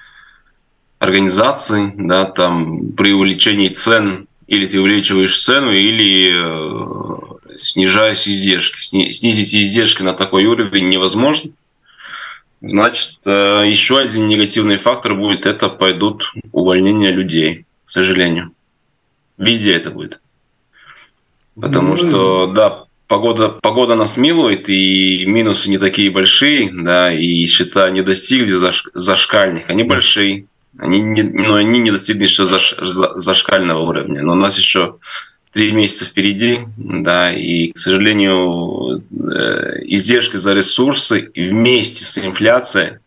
организации, 1.00 1.94
да, 1.96 2.26
там 2.26 2.92
при 2.92 3.14
увеличении 3.14 3.70
цен 3.70 4.28
или 4.52 4.66
ты 4.66 4.82
увеличиваешь 4.82 5.42
цену, 5.42 5.72
или 5.72 6.30
э, 6.34 7.58
снижаешь 7.58 8.28
издержки. 8.28 8.82
Снизить 8.82 9.56
издержки 9.56 10.04
на 10.04 10.14
такой 10.14 10.44
уровень 10.44 10.90
невозможно. 10.90 11.52
Значит, 12.60 13.20
э, 13.26 13.64
еще 13.66 13.98
один 13.98 14.28
негативный 14.28 14.76
фактор 14.76 15.16
будет, 15.16 15.46
это 15.46 15.70
пойдут 15.70 16.34
увольнения 16.52 17.12
людей, 17.12 17.66
к 17.86 17.90
сожалению. 17.90 18.52
Везде 19.38 19.74
это 19.74 19.90
будет. 19.90 20.22
Потому 21.60 21.90
ну, 21.90 21.98
что, 21.98 22.48
да, 22.48 22.86
погода, 23.08 23.50
погода 23.50 23.96
нас 23.96 24.18
милует, 24.18 24.70
и 24.70 25.26
минусы 25.26 25.70
не 25.70 25.78
такие 25.78 26.10
большие, 26.10 26.72
да, 26.72 27.14
и 27.14 27.46
счета 27.46 27.90
не 27.90 28.02
достигли 28.02 28.52
заш, 28.52 28.88
зашкальных, 28.94 29.70
они 29.70 29.84
большие. 29.84 30.46
Они 30.78 31.02
не, 31.02 31.22
но 31.24 31.56
они 31.56 31.80
не 31.80 31.92
достигли 31.92 32.24
еще 32.24 32.46
заш, 32.46 32.76
зашкального 32.80 33.82
уровня. 33.82 34.22
Но 34.24 34.32
у 34.32 34.36
нас 34.36 34.58
еще 34.58 35.00
три 35.52 35.74
месяца 35.74 36.06
впереди, 36.06 36.60
да, 36.78 37.34
и, 37.34 37.72
к 37.72 37.78
сожалению, 37.78 39.04
э, 39.12 39.84
издержки 39.84 40.38
за 40.38 40.54
ресурсы 40.54 41.30
вместе 41.36 42.06
с 42.06 42.18
инфляцией 42.18 43.00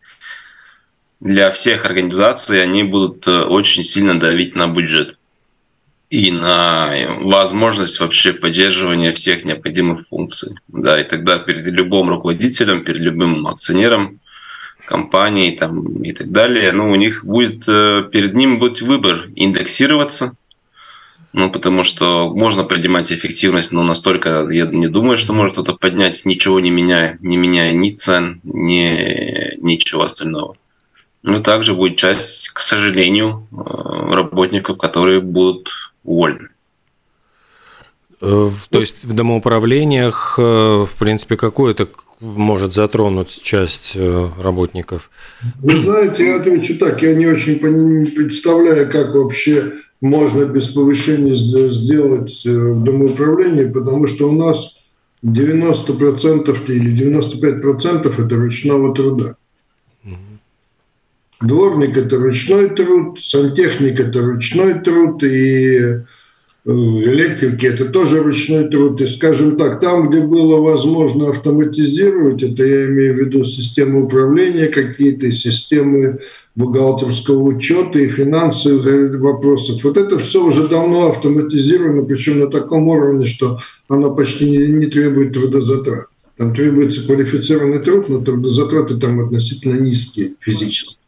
для 1.19 1.49
всех 1.49 1.85
организаций, 1.85 2.61
они 2.61 2.83
будут 2.83 3.27
э, 3.27 3.41
очень 3.41 3.83
сильно 3.83 4.19
давить 4.19 4.55
на 4.55 4.67
бюджет 4.67 5.17
и 6.09 6.31
на 6.31 7.17
возможность 7.21 7.99
вообще 7.99 8.33
поддерживания 8.33 9.11
всех 9.11 9.43
необходимых 9.43 10.07
функций. 10.07 10.55
Да, 10.67 10.99
и 10.99 11.03
тогда 11.03 11.39
перед 11.39 11.67
любым 11.71 12.09
руководителем, 12.09 12.83
перед 12.83 13.01
любым 13.01 13.47
акционером 13.47 14.19
компании 14.85 15.51
там, 15.51 16.03
и 16.03 16.11
так 16.13 16.31
далее, 16.31 16.71
ну, 16.71 16.91
у 16.91 16.95
них 16.95 17.25
будет, 17.25 17.63
э, 17.67 18.07
перед 18.11 18.35
ним 18.35 18.59
будет 18.59 18.81
выбор 18.81 19.27
индексироваться, 19.35 20.35
ну, 21.33 21.51
потому 21.51 21.83
что 21.83 22.29
можно 22.33 22.63
поднимать 22.63 23.11
эффективность, 23.11 23.73
но 23.73 23.83
настолько, 23.83 24.47
я 24.49 24.67
не 24.67 24.87
думаю, 24.87 25.17
что 25.17 25.33
может 25.33 25.53
кто-то 25.53 25.73
поднять, 25.73 26.23
ничего 26.25 26.59
не 26.59 26.69
меняя, 26.69 27.17
не 27.19 27.37
меняя 27.37 27.73
ни 27.73 27.89
цен, 27.89 28.41
ни 28.43 29.59
ничего 29.59 30.03
остального. 30.03 30.55
Ну, 31.25 31.41
также 31.41 31.73
будет 31.73 31.97
часть, 31.97 32.49
к 32.49 32.59
сожалению, 32.59 33.47
э, 33.51 34.13
работников, 34.13 34.77
которые 34.77 35.21
будут 35.21 35.71
уволены. 36.03 36.49
Э, 38.21 38.49
то 38.69 38.79
есть 38.79 39.03
в 39.03 39.13
домоуправлениях, 39.13 40.37
в 40.37 40.95
принципе, 40.97 41.35
какое-то 41.35 41.87
может 42.19 42.73
затронуть 42.73 43.41
часть 43.41 43.93
э, 43.95 44.29
работников? 44.41 45.09
Вы 45.61 45.79
знаете, 45.79 46.27
я 46.27 46.35
отвечу 46.37 46.77
так, 46.77 47.01
я 47.01 47.13
не 47.13 47.27
очень 47.27 47.59
представляю, 48.15 48.89
как 48.89 49.13
вообще 49.13 49.73
можно 50.01 50.45
без 50.45 50.67
повышения 50.67 51.35
сделать 51.35 52.45
э, 52.45 52.49
в 52.49 52.83
домоуправлении, 52.83 53.65
потому 53.65 54.07
что 54.07 54.29
у 54.29 54.31
нас 54.31 54.77
90% 55.23 56.71
или 56.71 57.21
95% 57.21 58.25
это 58.25 58.35
ручного 58.35 58.93
труда. 58.93 59.35
Дворник– 61.41 61.97
это 61.97 62.17
ручной 62.17 62.69
труд, 62.69 63.19
сантехник– 63.21 63.99
это 63.99 64.21
ручной 64.21 64.75
труд, 64.75 65.23
и 65.23 66.01
Э, 66.67 66.71
электрики, 66.71 67.67
это 67.67 67.85
тоже 67.85 68.23
ручной 68.23 68.67
труд. 68.69 68.99
И, 68.99 69.05
скажем 69.05 69.55
так, 69.55 69.79
там, 69.79 70.09
где 70.09 70.21
было 70.21 70.59
возможно 70.59 71.29
автоматизировать, 71.29 72.41
это 72.41 72.63
я 72.63 72.85
имею 72.87 73.13
в 73.13 73.17
виду 73.17 73.43
системы 73.43 74.03
управления, 74.03 74.67
какие-то 74.67 75.31
системы 75.31 76.19
бухгалтерского 76.55 77.43
учета 77.43 77.99
и 77.99 78.09
финансовых 78.09 79.19
вопросов. 79.19 79.83
Вот 79.83 79.97
это 79.97 80.17
все 80.17 80.43
уже 80.43 80.67
давно 80.67 81.11
автоматизировано, 81.11 82.03
причем 82.03 82.39
на 82.39 82.47
таком 82.47 82.87
уровне, 82.87 83.25
что 83.25 83.59
оно 83.87 84.15
почти 84.15 84.49
не, 84.49 84.57
не 84.57 84.87
требует 84.87 85.33
трудозатрат. 85.33 86.07
Там 86.37 86.55
требуется 86.55 87.05
квалифицированный 87.05 87.79
труд, 87.79 88.09
но 88.09 88.21
трудозатраты 88.21 88.95
там 88.97 89.19
относительно 89.19 89.79
низкие 89.79 90.33
физически. 90.39 91.04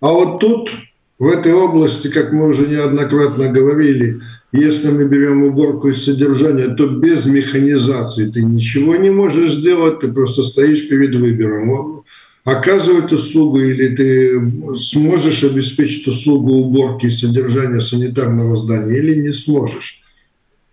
А 0.00 0.12
вот 0.12 0.40
тут, 0.40 0.70
в 1.18 1.26
этой 1.26 1.52
области, 1.52 2.08
как 2.08 2.32
мы 2.32 2.48
уже 2.48 2.66
неоднократно 2.66 3.48
говорили, 3.48 4.20
если 4.52 4.90
мы 4.90 5.06
берем 5.06 5.42
уборку 5.42 5.88
и 5.88 5.94
содержание, 5.94 6.68
то 6.74 6.86
без 6.86 7.26
механизации 7.26 8.30
ты 8.30 8.42
ничего 8.42 8.96
не 8.96 9.10
можешь 9.10 9.54
сделать, 9.54 10.00
ты 10.00 10.08
просто 10.08 10.42
стоишь 10.42 10.88
перед 10.88 11.14
выбором. 11.14 12.04
Оказывать 12.44 13.12
услугу 13.12 13.58
или 13.58 13.96
ты 13.96 14.78
сможешь 14.78 15.42
обеспечить 15.42 16.06
услугу 16.06 16.52
уборки 16.52 17.06
и 17.06 17.10
содержания 17.10 17.80
санитарного 17.80 18.56
здания 18.56 18.98
или 18.98 19.16
не 19.20 19.32
сможешь. 19.32 20.02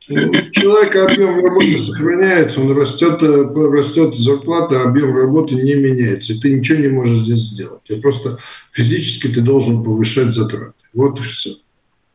Человека 0.08 1.06
объем 1.06 1.44
работы 1.44 1.78
сохраняется, 1.78 2.62
он 2.62 2.78
растет, 2.78 3.22
растет 3.22 4.16
зарплата, 4.16 4.82
а 4.82 4.90
объем 4.90 5.16
работы 5.16 5.56
не 5.56 5.76
меняется. 5.76 6.34
И 6.34 6.40
ты 6.40 6.54
ничего 6.54 6.80
не 6.80 6.90
можешь 6.90 7.20
здесь 7.20 7.40
сделать. 7.40 7.82
И 7.88 7.96
просто 7.96 8.38
физически 8.72 9.28
ты 9.28 9.42
должен 9.42 9.84
повышать 9.84 10.34
затраты. 10.34 10.74
Вот 10.94 11.20
и 11.20 11.24
все 11.24 11.52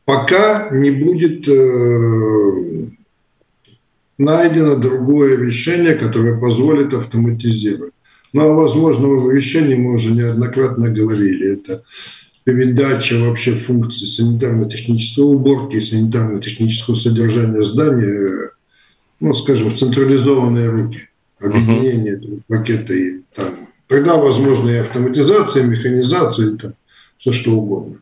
пока 0.08 0.70
не 0.72 0.90
будет 0.90 1.46
э, 1.46 2.86
найдено 4.16 4.76
другое 4.76 5.36
решение, 5.36 5.96
которое 5.96 6.40
позволит 6.40 6.94
автоматизировать. 6.94 7.92
Ну, 8.32 8.40
о 8.40 8.54
возможном 8.54 9.30
решении 9.30 9.74
мы 9.74 9.92
уже 9.92 10.12
неоднократно 10.12 10.88
говорили. 10.88 11.52
Это 11.52 11.82
передача 12.48 13.18
вообще 13.18 13.52
функций 13.52 14.06
санитарно-технической 14.06 15.22
уборки 15.22 15.76
и 15.76 15.82
санитарно-технического 15.82 16.94
содержания 16.94 17.62
здания, 17.62 18.52
ну, 19.20 19.34
скажем, 19.34 19.68
в 19.70 19.76
централизованные 19.76 20.70
руки, 20.70 21.10
объединение 21.38 22.14
uh-huh. 22.14 22.16
этого 22.16 22.40
пакета 22.48 22.94
и 22.94 23.20
там. 23.36 23.52
Тогда 23.86 24.16
возможно 24.16 24.70
и 24.70 24.76
автоматизация, 24.76 25.62
и 25.62 25.66
механизация, 25.66 26.54
и 26.54 26.56
там, 26.56 26.72
все 27.18 27.32
что 27.32 27.52
угодно. 27.52 27.98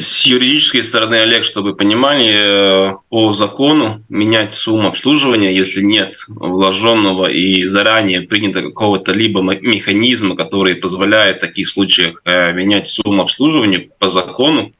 С 0.00 0.26
юридической 0.26 0.84
стороны, 0.84 1.16
Олег, 1.16 1.42
чтобы 1.42 1.70
вы 1.70 1.74
понимали, 1.74 2.32
э, 2.32 2.94
по 3.08 3.32
закону 3.32 4.04
менять 4.08 4.52
сумму 4.52 4.86
обслуживания, 4.86 5.52
если 5.52 5.82
нет 5.82 6.14
вложенного 6.28 7.28
и 7.28 7.64
заранее 7.64 8.20
принято 8.20 8.62
какого-то 8.62 9.10
либо 9.10 9.40
механизма, 9.40 10.36
который 10.36 10.76
позволяет 10.76 11.38
в 11.38 11.40
таких 11.40 11.68
случаях 11.68 12.22
э, 12.24 12.52
менять 12.52 12.86
сумму 12.86 13.22
обслуживания 13.22 13.88
по 13.98 14.08
закону, 14.08 14.72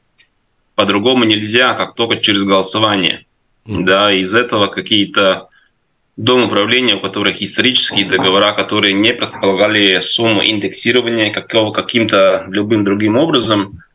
по-другому 0.75 1.25
нельзя, 1.25 1.73
как 1.73 1.95
только 1.95 2.19
через 2.19 2.43
голосование. 2.43 3.25
Да, 3.65 4.13
из 4.13 4.33
этого 4.33 4.67
какие-то 4.67 5.49
дом 6.15 6.45
управления, 6.45 6.95
у 6.95 7.01
которых 7.01 7.41
исторические 7.41 8.05
договора, 8.05 8.53
которые 8.53 8.93
не 8.93 9.11
предполагали 9.11 9.99
сумму 9.99 10.41
индексирования 10.45 11.29
каким-то 11.29 12.45
любым 12.47 12.85
другим 12.85 13.17
образом– 13.17 13.83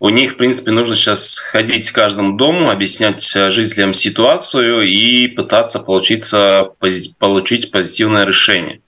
у 0.00 0.10
них, 0.10 0.32
в 0.32 0.36
принципе, 0.36 0.70
нужно 0.70 0.94
сейчас 0.94 1.38
ходить 1.38 1.90
к 1.90 1.94
каждому 1.94 2.36
дому, 2.36 2.70
объяснять 2.70 3.34
э, 3.34 3.50
жителям 3.50 3.92
ситуацию 3.92 4.82
и 4.82 5.26
пытаться 5.26 5.80
получиться, 5.80 6.70
получить 7.18 7.72
позитивное 7.72 8.24
решение. 8.24 8.80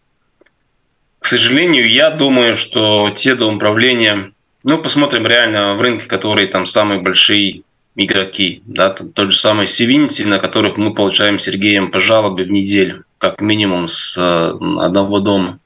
К 1.19 1.25
сожалению, 1.25 1.91
я 1.91 2.11
думаю, 2.11 2.55
что 2.55 3.11
те 3.15 3.35
домоуправления, 3.35 4.31
ну, 4.63 4.79
посмотрим 4.79 5.27
реально 5.27 5.75
в 5.75 5.81
рынке, 5.81 6.07
которые 6.07 6.47
там 6.47 6.65
самые 6.65 7.01
большие 7.01 7.63
игроки, 7.97 8.63
да, 8.65 8.91
тот 8.91 9.33
же 9.33 9.39
самый 9.39 9.67
Севинти, 9.67 10.23
на 10.23 10.39
которых 10.39 10.77
мы 10.77 10.95
получаем 10.95 11.39
Сергеем 11.39 11.91
по 11.91 11.99
жалобе 11.99 12.45
в 12.45 12.51
неделю, 12.51 13.05
как 13.19 13.41
минимум 13.41 13.89
с 13.89 14.17
э, 14.17 14.51
одного 14.79 15.19
дома 15.19 15.60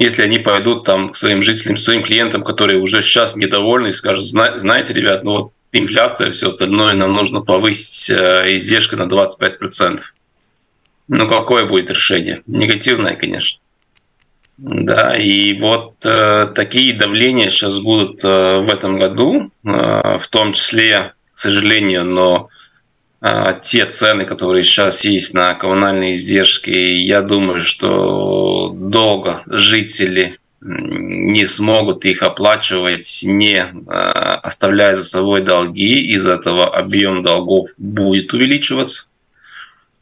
если 0.00 0.22
они 0.22 0.38
пойдут 0.38 0.84
там 0.84 1.10
к 1.10 1.16
своим 1.16 1.42
жителям, 1.42 1.76
своим 1.76 2.02
клиентам, 2.02 2.42
которые 2.42 2.80
уже 2.80 3.02
сейчас 3.02 3.36
недовольны 3.36 3.88
и 3.88 3.92
скажут, 3.92 4.24
знаете, 4.24 4.94
ребят, 4.94 5.24
ну 5.24 5.32
вот 5.32 5.52
инфляция, 5.72 6.32
все 6.32 6.48
остальное, 6.48 6.94
нам 6.94 7.12
нужно 7.12 7.42
повысить 7.42 8.08
э, 8.08 8.56
издержки 8.56 8.94
на 8.94 9.02
25%. 9.02 9.98
Ну, 11.08 11.28
какое 11.28 11.66
будет 11.66 11.90
решение? 11.90 12.42
Негативное, 12.46 13.14
конечно. 13.14 13.60
Да, 14.56 15.14
и 15.16 15.52
вот 15.58 15.96
э, 16.04 16.46
такие 16.54 16.94
давления 16.94 17.50
сейчас 17.50 17.78
будут 17.78 18.24
э, 18.24 18.60
в 18.60 18.70
этом 18.70 18.98
году, 18.98 19.50
э, 19.64 20.18
в 20.18 20.28
том 20.28 20.54
числе, 20.54 21.12
к 21.32 21.38
сожалению, 21.38 22.04
но 22.04 22.48
те 23.62 23.84
цены, 23.86 24.24
которые 24.24 24.64
сейчас 24.64 25.04
есть 25.04 25.34
на 25.34 25.54
коммунальные 25.54 26.14
издержки, 26.14 26.70
я 26.70 27.20
думаю, 27.20 27.60
что 27.60 28.74
долго 28.74 29.42
жители 29.46 30.38
не 30.62 31.46
смогут 31.46 32.04
их 32.04 32.22
оплачивать, 32.22 33.20
не 33.24 33.56
а, 33.56 34.34
оставляя 34.42 34.94
за 34.94 35.04
собой 35.04 35.42
долги. 35.42 36.12
Из 36.12 36.26
этого 36.26 36.68
объем 36.68 37.22
долгов 37.22 37.68
будет 37.78 38.32
увеличиваться 38.34 39.10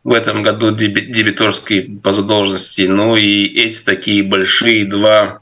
в 0.03 0.13
этом 0.13 0.43
году 0.43 0.73
дебиторской 0.73 1.83
по 2.03 2.13
задолженности. 2.13 2.83
Ну 2.83 3.15
и 3.15 3.47
эти 3.47 3.83
такие 3.83 4.23
большие 4.23 4.85
два 4.85 5.41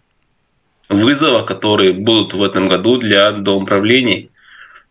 вызова, 0.89 1.45
которые 1.45 1.93
будут 1.93 2.35
в 2.35 2.43
этом 2.43 2.69
году 2.69 2.99
для 2.99 3.33
домоуправлений. 3.33 4.31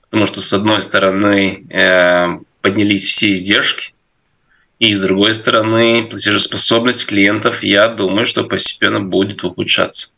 Потому 0.02 0.28
что, 0.28 0.42
с 0.42 0.54
одной 0.54 0.82
стороны, 0.82 1.66
э, 1.70 2.40
поднялись 2.66 3.06
все 3.06 3.36
издержки. 3.36 3.94
И 4.80 4.92
с 4.92 5.00
другой 5.00 5.36
стороны, 5.36 6.08
платежеспособность 6.10 7.06
клиентов, 7.06 7.62
я 7.62 7.90
думаю, 7.90 8.26
что 8.26 8.44
постепенно 8.44 9.00
будет 9.00 9.44
ухудшаться. 9.44 10.16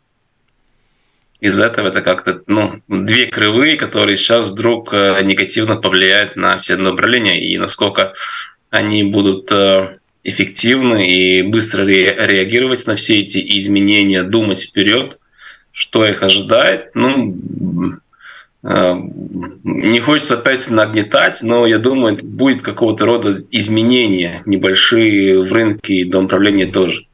Из 1.41 1.59
этого 1.59 1.89
это 1.89 2.01
как-то 2.01 2.43
ну, 2.47 2.81
две 2.87 3.25
кривые, 3.25 3.75
которые 3.75 4.15
сейчас 4.15 4.51
вдруг 4.51 4.93
э, 4.93 5.21
негативно 5.23 5.75
повлияют 5.75 6.37
на 6.37 6.57
все 6.57 6.77
направления. 6.77 7.37
И 7.51 7.57
насколько 7.57 8.13
они 8.69 9.03
будут 9.03 9.51
э, 9.51 9.97
эффективны 10.23 11.05
и 11.05 11.41
быстро 11.41 11.83
реагировать 11.83 12.87
на 12.87 12.95
все 12.95 13.19
эти 13.19 13.57
изменения, 13.57 14.23
думать 14.23 14.63
вперед, 14.63 15.19
что 15.73 16.07
их 16.07 16.23
ожидает. 16.23 16.91
Ну, 16.95 17.99
не 18.67 19.99
хочется 20.01 20.33
опять 20.33 20.69
нагнетать, 20.69 21.41
но 21.41 21.65
я 21.65 21.77
думаю, 21.77 22.17
будет 22.21 22.61
какого-то 22.61 23.05
рода 23.05 23.43
изменения 23.49 24.41
небольшие 24.45 25.41
в 25.41 25.53
рынке 25.53 25.95
и 25.95 26.03
домоуправления 26.03 26.69
тоже. 26.69 27.05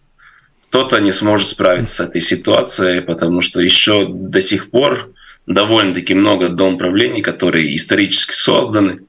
Кто-то 0.70 1.00
не 1.00 1.12
сможет 1.12 1.50
справиться 1.50 1.96
с 1.96 2.10
этой 2.10 2.22
ситуацией, 2.22 3.02
потому 3.02 3.42
что 3.42 3.60
еще 3.62 4.08
до 4.10 4.42
сих 4.42 4.72
пор 4.72 5.12
довольно-таки 5.46 6.16
много 6.16 6.50
домоуправлений, 6.50 7.22
которые 7.22 7.76
исторически 7.76 8.34
созданы, 8.34 9.02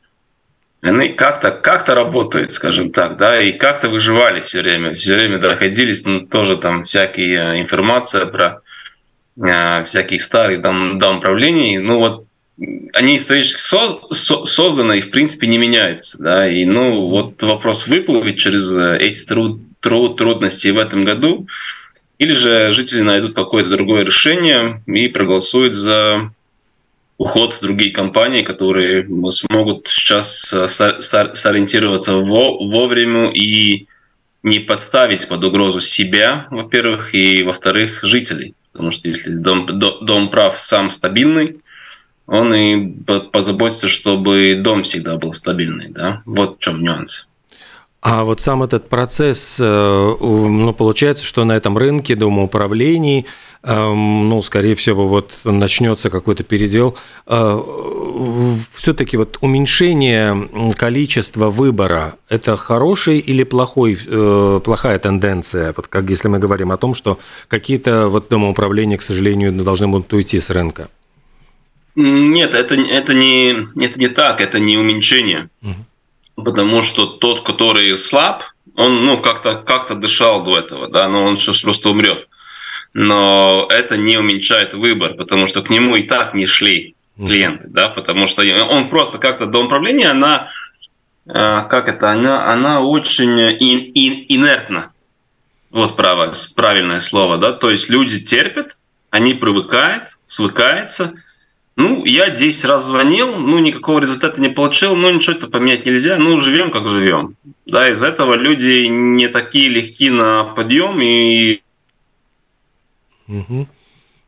они 0.83 1.09
как-то 1.09 1.51
как 1.51 1.89
работают, 1.89 2.53
скажем 2.53 2.93
так, 2.93 3.17
да, 3.17 3.41
и 3.41 3.53
как-то 3.53 3.89
выживали 3.89 4.43
все 4.43 4.61
время, 4.61 4.93
все 4.93 5.15
время 5.15 5.39
доходились, 5.39 6.05
ну, 6.05 6.27
тоже 6.27 6.59
там 6.59 6.83
всякие 6.83 7.37
э, 7.37 7.61
информация 7.63 8.27
про 8.27 8.61
э, 9.43 9.85
всяких 9.85 10.21
старых 10.21 10.61
дом, 10.61 10.99
домоуправлений, 10.99 11.79
ну 11.79 12.01
вот 12.01 12.24
они 12.93 13.17
исторически 13.17 13.61
соз, 13.61 14.07
со, 14.13 14.47
созданы 14.47 14.99
и 14.99 15.01
в 15.01 15.11
принципе 15.11 15.47
не 15.47 15.59
меняются, 15.59 16.19
да, 16.23 16.51
и 16.51 16.65
ну 16.65 17.09
вот 17.09 17.43
вопрос 17.43 17.87
выплывет 17.87 18.37
через 18.39 18.77
э, 18.77 18.99
эти 19.01 19.25
труд, 19.25 19.61
труд, 19.81 20.17
трудности 20.17 20.69
в 20.69 20.79
этом 20.79 21.05
году, 21.05 21.47
или 22.19 22.33
же 22.33 22.71
жители 22.71 23.01
найдут 23.01 23.35
какое-то 23.35 23.71
другое 23.71 24.05
решение 24.05 24.83
и 24.87 25.09
проголосуют 25.09 25.75
за 25.75 26.31
уход 27.19 27.55
в 27.55 27.61
другие 27.61 27.91
компании, 27.91 28.43
которые 28.43 29.07
смогут 29.33 29.89
сейчас 29.89 30.53
э, 30.53 30.69
сориентироваться 30.69 32.15
вовремя 32.15 33.31
и 33.31 33.89
не 34.45 34.61
подставить 34.61 35.27
под 35.27 35.43
угрозу 35.43 35.81
себя, 35.81 36.47
во-первых, 36.51 37.15
и, 37.15 37.43
во-вторых, 37.43 38.05
жителей. 38.05 38.55
Потому 38.73 38.91
что 38.91 39.09
если 39.09 39.31
дом, 39.31 39.67
дом 39.67 40.29
прав 40.31 40.61
сам 40.61 40.91
стабильный, 40.91 41.57
он 42.27 42.55
и 42.55 42.87
позаботится, 43.33 43.89
чтобы 43.89 44.61
дом 44.63 44.83
всегда 44.83 45.17
был 45.17 45.35
стабильный. 45.35 45.89
Да? 45.89 46.23
Вот 46.25 46.57
в 46.57 46.61
чем 46.61 46.83
нюанс. 46.83 47.29
А 48.01 48.25
вот 48.25 48.43
сам 48.43 48.63
этот 48.63 48.89
процесс, 48.91 49.57
э, 49.59 50.17
ну, 50.21 50.75
получается, 50.75 51.25
что 51.25 51.45
на 51.45 51.53
этом 51.53 51.79
рынке 51.79 52.15
домоуправлений 52.15 53.27
Эм, 53.67 54.29
ну, 54.29 54.43
скорее 54.43 54.75
всего, 54.75 55.07
вот 55.07 55.33
начнется 55.45 56.11
какой-то 56.11 56.45
передел. 56.45 56.99
Э, 57.27 57.59
Все-таки 58.75 59.17
вот 59.17 59.39
уменьшение 59.41 60.49
количества 60.77 61.49
выбора– 61.49 62.17
это 62.29 62.59
хороший 62.59 63.19
или 63.19 63.43
плохой, 63.43 63.99
э, 64.07 64.61
плохая 64.63 64.99
тенденция? 64.99 65.73
Вот 65.75 65.89
как 65.89 66.11
если 66.11 66.29
мы 66.29 66.39
говорим 66.39 66.73
о 66.73 66.77
том, 66.77 66.95
что 66.95 67.19
какие-то 67.49 68.09
вот 68.09 68.29
домоуправления, 68.29 68.99
к 68.99 69.03
сожалению, 69.03 69.53
должны 69.53 69.89
будут 69.89 70.13
уйти 70.13 70.39
с 70.39 70.51
рынка. 70.51 70.89
Нет, 71.97 72.55
это, 72.55 72.75
это, 72.75 73.15
не, 73.15 73.67
это 73.81 74.01
не 74.01 74.09
так, 74.09 74.41
это 74.41 74.59
не 74.59 74.77
уменьшение. 74.77 75.49
Угу. 75.63 76.45
Потому 76.45 76.83
что 76.83 77.07
тот, 77.07 77.43
который 77.43 77.97
слаб, 77.99 78.43
он 78.77 79.05
ну, 79.05 79.19
как-то 79.21 79.55
как 79.55 79.99
дышал 80.01 80.43
до 80.45 80.59
этого, 80.59 80.89
да, 80.89 81.09
но 81.09 81.25
он 81.25 81.37
сейчас 81.37 81.61
просто 81.61 81.91
умрет 81.91 82.29
но 82.95 83.67
это 83.71 83.97
не 83.97 84.17
уменьшает 84.17 84.73
выбор, 84.73 85.15
потому 85.15 85.49
что 85.49 85.63
к 85.63 85.69
нему 85.69 85.97
и 85.97 86.05
так 86.05 86.33
не 86.33 86.47
шли 86.47 86.95
клиенты, 87.17 87.69
да, 87.69 87.89
потому 87.89 88.27
что 88.27 88.43
он 88.71 88.89
просто 88.89 89.19
как-то 89.19 89.47
до 89.47 89.65
управления, 89.65 90.09
она, 90.09 90.49
а, 91.29 91.63
как 91.63 91.89
это, 91.89 92.11
она, 92.11 92.51
она 92.51 92.81
очень 92.81 93.39
ин, 93.39 93.93
ин, 93.95 94.25
инертна. 94.29 94.93
Вот 95.71 95.97
право, 95.97 96.33
правильное 96.55 97.01
слово, 97.01 97.37
да, 97.37 97.53
то 97.53 97.69
есть 97.71 97.89
люди 97.89 98.21
терпят, 98.21 98.77
они 99.11 99.35
привыкают, 99.35 100.09
свыкаются. 100.23 101.15
Ну, 101.77 102.05
я 102.05 102.31
10 102.31 102.65
раз 102.67 102.87
звонил, 102.87 103.35
ну, 103.37 103.59
никакого 103.59 103.99
результата 103.99 104.41
не 104.41 104.49
получил, 104.49 104.95
ну, 104.95 105.11
ничего 105.11 105.37
это 105.37 105.49
поменять 105.49 105.85
нельзя, 105.87 106.17
ну, 106.19 106.41
живем 106.41 106.71
как 106.71 106.89
живем. 106.89 107.37
Да, 107.67 107.89
из 107.89 108.03
этого 108.03 108.35
люди 108.35 108.87
не 108.87 109.29
такие 109.29 109.69
легки 109.69 110.11
на 110.11 110.45
подъем, 110.45 111.01
и 111.01 111.61
Угу. 113.27 113.67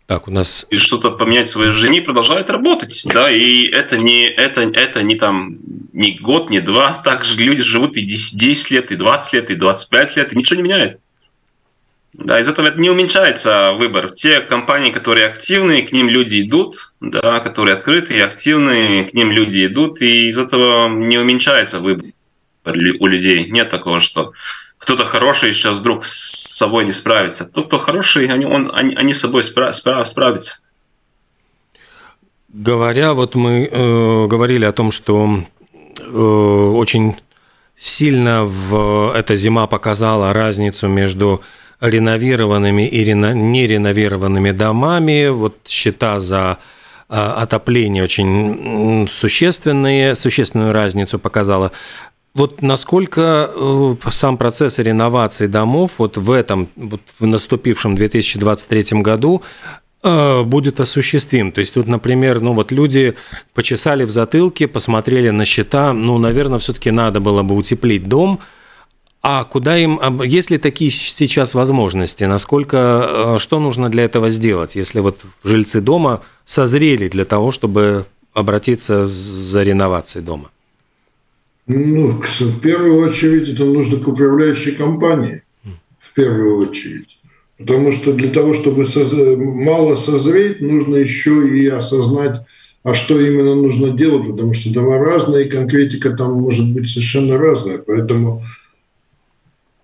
Так, 0.06 0.28
у 0.28 0.30
нас... 0.30 0.66
И 0.70 0.78
что-то 0.78 1.10
поменять 1.10 1.48
в 1.48 1.50
своей 1.50 1.72
жизни 1.72 2.00
продолжает 2.00 2.48
работать, 2.48 3.04
да, 3.12 3.30
и 3.30 3.64
это 3.64 3.98
не, 3.98 4.26
это, 4.26 4.62
это 4.62 5.02
не 5.02 5.16
там 5.16 5.58
не 5.92 6.12
год, 6.12 6.48
не 6.48 6.60
два, 6.60 6.94
так 7.04 7.24
же 7.24 7.36
люди 7.40 7.62
живут 7.62 7.96
и 7.96 8.02
10, 8.02 8.38
10 8.38 8.70
лет, 8.70 8.90
и 8.92 8.96
20 8.96 9.32
лет, 9.32 9.50
и 9.50 9.56
25 9.56 10.16
лет, 10.16 10.32
и 10.32 10.36
ничего 10.36 10.56
не 10.58 10.62
меняет. 10.62 11.00
Да, 12.18 12.40
из 12.40 12.48
этого 12.48 12.74
не 12.76 12.88
уменьшается 12.88 13.72
выбор. 13.72 14.10
Те 14.10 14.40
компании, 14.40 14.90
которые 14.90 15.26
активные, 15.26 15.86
к 15.86 15.92
ним 15.92 16.08
люди 16.08 16.40
идут, 16.40 16.94
да, 17.00 17.40
которые 17.40 17.76
открытые, 17.76 18.24
активные, 18.24 19.04
к 19.04 19.12
ним 19.12 19.30
люди 19.30 19.66
идут, 19.66 20.00
и 20.00 20.28
из 20.28 20.38
этого 20.38 20.88
не 20.88 21.18
уменьшается 21.18 21.78
выбор 21.78 22.06
у 22.64 23.06
людей. 23.06 23.50
Нет 23.50 23.68
такого, 23.68 24.00
что 24.00 24.32
кто-то 24.78 25.04
хороший 25.04 25.52
сейчас 25.52 25.78
вдруг 25.78 26.06
с 26.06 26.56
собой 26.56 26.86
не 26.86 26.92
справится. 26.92 27.44
Тот, 27.44 27.66
кто 27.66 27.78
хороший, 27.78 28.26
они, 28.28 28.46
он, 28.46 28.70
они, 28.72 28.94
они 28.94 29.12
с 29.12 29.20
собой 29.20 29.42
спра- 29.42 29.72
спра- 29.72 30.04
справятся. 30.06 30.60
Говоря, 32.48 33.12
вот 33.12 33.34
мы 33.34 33.68
э, 33.70 34.26
говорили 34.26 34.64
о 34.64 34.72
том, 34.72 34.90
что 34.90 35.44
э, 36.00 36.18
очень 36.18 37.16
сильно 37.76 38.44
в, 38.44 39.12
эта 39.14 39.36
зима 39.36 39.66
показала 39.66 40.32
разницу 40.32 40.88
между 40.88 41.42
реновированными 41.80 42.86
и 42.88 43.04
рено, 43.04 43.32
нереновированными 43.34 44.50
домами. 44.52 45.28
Вот 45.28 45.56
счета 45.66 46.18
за 46.18 46.58
э, 47.08 47.14
отопление 47.14 48.02
очень 48.02 49.06
существенные, 49.08 50.14
существенную 50.14 50.72
разницу 50.72 51.18
показала. 51.18 51.72
Вот 52.34 52.60
насколько 52.60 53.50
э, 53.54 53.94
сам 54.10 54.36
процесс 54.36 54.78
реновации 54.78 55.46
домов 55.46 55.92
вот 55.98 56.18
в 56.18 56.30
этом, 56.30 56.68
вот 56.76 57.00
в 57.18 57.26
наступившем 57.26 57.96
2023 57.96 59.00
году 59.00 59.42
э, 60.02 60.42
будет 60.42 60.80
осуществим. 60.80 61.50
То 61.50 61.60
есть, 61.60 61.76
вот, 61.76 61.86
например, 61.86 62.40
ну 62.40 62.52
вот 62.52 62.72
люди 62.72 63.14
почесали 63.54 64.04
в 64.04 64.10
затылке, 64.10 64.68
посмотрели 64.68 65.30
на 65.30 65.46
счета, 65.46 65.94
ну, 65.94 66.18
наверное, 66.18 66.58
все-таки 66.58 66.90
надо 66.90 67.20
было 67.20 67.42
бы 67.42 67.54
утеплить 67.54 68.06
дом, 68.06 68.40
а 69.28 69.42
куда 69.42 69.76
им, 69.76 70.22
есть 70.22 70.52
ли 70.52 70.58
такие 70.58 70.92
сейчас 70.92 71.54
возможности, 71.54 72.22
насколько, 72.22 72.76
э, 72.76 73.38
что 73.40 73.58
нужно 73.58 73.88
для 73.88 74.04
этого 74.04 74.30
сделать, 74.30 74.76
если 74.76 75.00
вот 75.00 75.18
жильцы 75.42 75.80
дома 75.80 76.22
созрели 76.44 77.08
для 77.08 77.24
того, 77.24 77.50
чтобы 77.50 78.06
обратиться 78.34 79.08
за 79.08 79.64
реновацией 79.64 80.24
дома? 80.24 80.50
Ну, 81.66 82.22
в 82.22 82.60
первую 82.60 83.08
очередь 83.08 83.48
это 83.48 83.64
нужно 83.64 83.98
к 83.98 84.06
управляющей 84.06 84.70
компании. 84.70 85.42
В 85.98 86.14
первую 86.14 86.58
очередь. 86.58 87.18
Потому 87.58 87.90
что 87.90 88.12
для 88.12 88.30
того, 88.30 88.54
чтобы 88.54 88.84
соз... 88.84 89.12
мало 89.12 89.96
созреть, 89.96 90.60
нужно 90.60 90.94
еще 90.98 91.48
и 91.48 91.66
осознать, 91.66 92.42
а 92.84 92.94
что 92.94 93.20
именно 93.20 93.56
нужно 93.56 93.90
делать, 93.90 94.30
потому 94.30 94.54
что 94.54 94.72
дома 94.72 94.98
разные, 94.98 95.46
и 95.46 95.50
конкретика 95.50 96.10
там 96.10 96.34
может 96.34 96.72
быть 96.72 96.88
совершенно 96.88 97.38
разная. 97.38 97.78
Поэтому, 97.78 98.44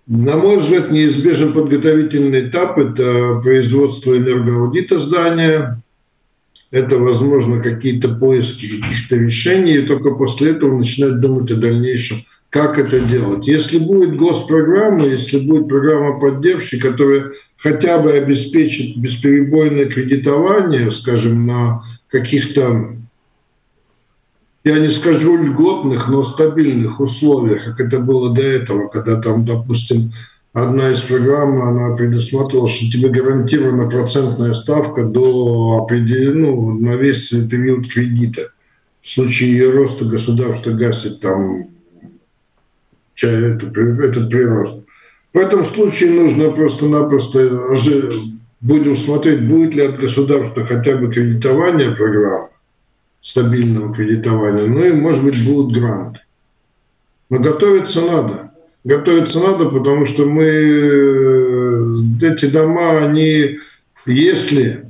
на 0.07 0.35
мой 0.35 0.57
взгляд, 0.57 0.91
неизбежен 0.91 1.53
подготовительный 1.53 2.49
этап– 2.49 2.77
это 2.77 3.39
производство 3.41 4.17
энергоаудита 4.17 4.99
здания, 4.99 5.81
это, 6.71 6.97
возможно, 6.97 7.61
какие-то 7.61 8.09
поиски 8.09 8.81
каких-то 8.81 9.15
решений, 9.15 9.73
и 9.73 9.85
только 9.85 10.11
после 10.11 10.51
этого 10.51 10.77
начинать 10.77 11.19
думать 11.19 11.51
о 11.51 11.55
дальнейшем, 11.55 12.17
как 12.49 12.79
это 12.79 12.99
делать. 12.99 13.47
Если 13.47 13.77
будет 13.77 14.15
госпрограмма, 14.15 15.05
если 15.05 15.39
будет 15.39 15.67
программа 15.67 16.19
поддержки, 16.19 16.77
которая 16.77 17.31
хотя 17.57 17.99
бы 17.99 18.11
обеспечит 18.11 18.97
бесперебойное 18.97 19.85
кредитование, 19.85 20.91
скажем, 20.91 21.47
на 21.47 21.83
каких-то, 22.09 22.97
я 24.63 24.79
не 24.79 24.89
скажу 24.89 25.35
льготных, 25.37 26.07
но 26.07 26.23
стабильных 26.23 26.99
условиях, 26.99 27.65
как 27.65 27.81
это 27.81 27.99
было 27.99 28.33
до 28.33 28.41
этого, 28.41 28.87
когда 28.87 29.21
там, 29.21 29.45
допустим, 29.45 30.13
одна 30.53 30.91
из 30.91 31.01
программ, 31.01 31.61
она 31.61 31.95
предусматривала, 31.95 32.67
что 32.67 32.89
тебе 32.89 33.09
гарантирована 33.09 33.89
процентная 33.89 34.53
ставка 34.53 35.03
до 35.03 35.83
определенного, 35.83 36.71
ну, 36.71 36.79
на 36.79 36.95
весь 36.95 37.27
период 37.27 37.91
кредита. 37.91 38.51
В 39.01 39.09
случае 39.09 39.51
ее 39.51 39.71
роста 39.71 40.05
государство 40.05 40.71
гасит 40.71 41.19
там 41.19 41.67
этот, 43.21 44.29
прирост. 44.29 44.85
В 45.33 45.37
этом 45.37 45.65
случае 45.65 46.11
нужно 46.11 46.51
просто-напросто 46.51 47.75
будем 48.61 48.95
смотреть, 48.95 49.45
будет 49.45 49.75
ли 49.75 49.81
от 49.81 49.99
государства 49.99 50.65
хотя 50.65 50.95
бы 50.95 51.11
кредитование 51.11 51.91
программы, 51.91 52.47
стабильного 53.23 53.95
кредитования, 53.95 54.67
ну 54.67 54.83
и, 54.83 54.91
может 54.91 55.23
быть, 55.23 55.41
будут 55.45 55.73
гранты. 55.73 56.19
Но 57.29 57.39
готовиться 57.39 58.01
надо. 58.01 58.51
Готовиться 58.83 59.39
надо, 59.39 59.69
потому 59.69 60.05
что 60.05 60.25
мы 60.25 60.43
э, 60.43 62.03
эти 62.21 62.47
дома, 62.47 62.97
они, 62.97 63.59
если 64.05 64.87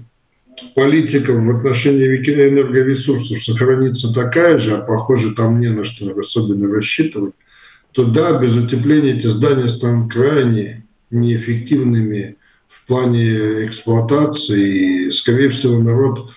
политика 0.73 1.33
в 1.33 1.49
отношении 1.55 2.07
энергоресурсов 2.07 3.43
сохранится 3.43 4.11
такая 4.11 4.57
же, 4.57 4.77
а 4.77 4.81
похоже 4.81 5.35
там 5.35 5.61
не 5.61 5.69
на 5.69 5.85
что 5.85 6.09
особенно 6.19 6.73
рассчитывать, 6.73 7.35
то 7.91 8.05
да, 8.05 8.39
без 8.39 8.55
утепления 8.55 9.15
эти 9.15 9.27
здания 9.27 9.69
станут 9.69 10.11
крайне 10.11 10.87
неэффективными 11.11 12.37
в 12.67 12.87
плане 12.87 13.67
эксплуатации. 13.67 15.05
И, 15.07 15.11
скорее 15.11 15.51
всего, 15.51 15.77
народ, 15.77 16.31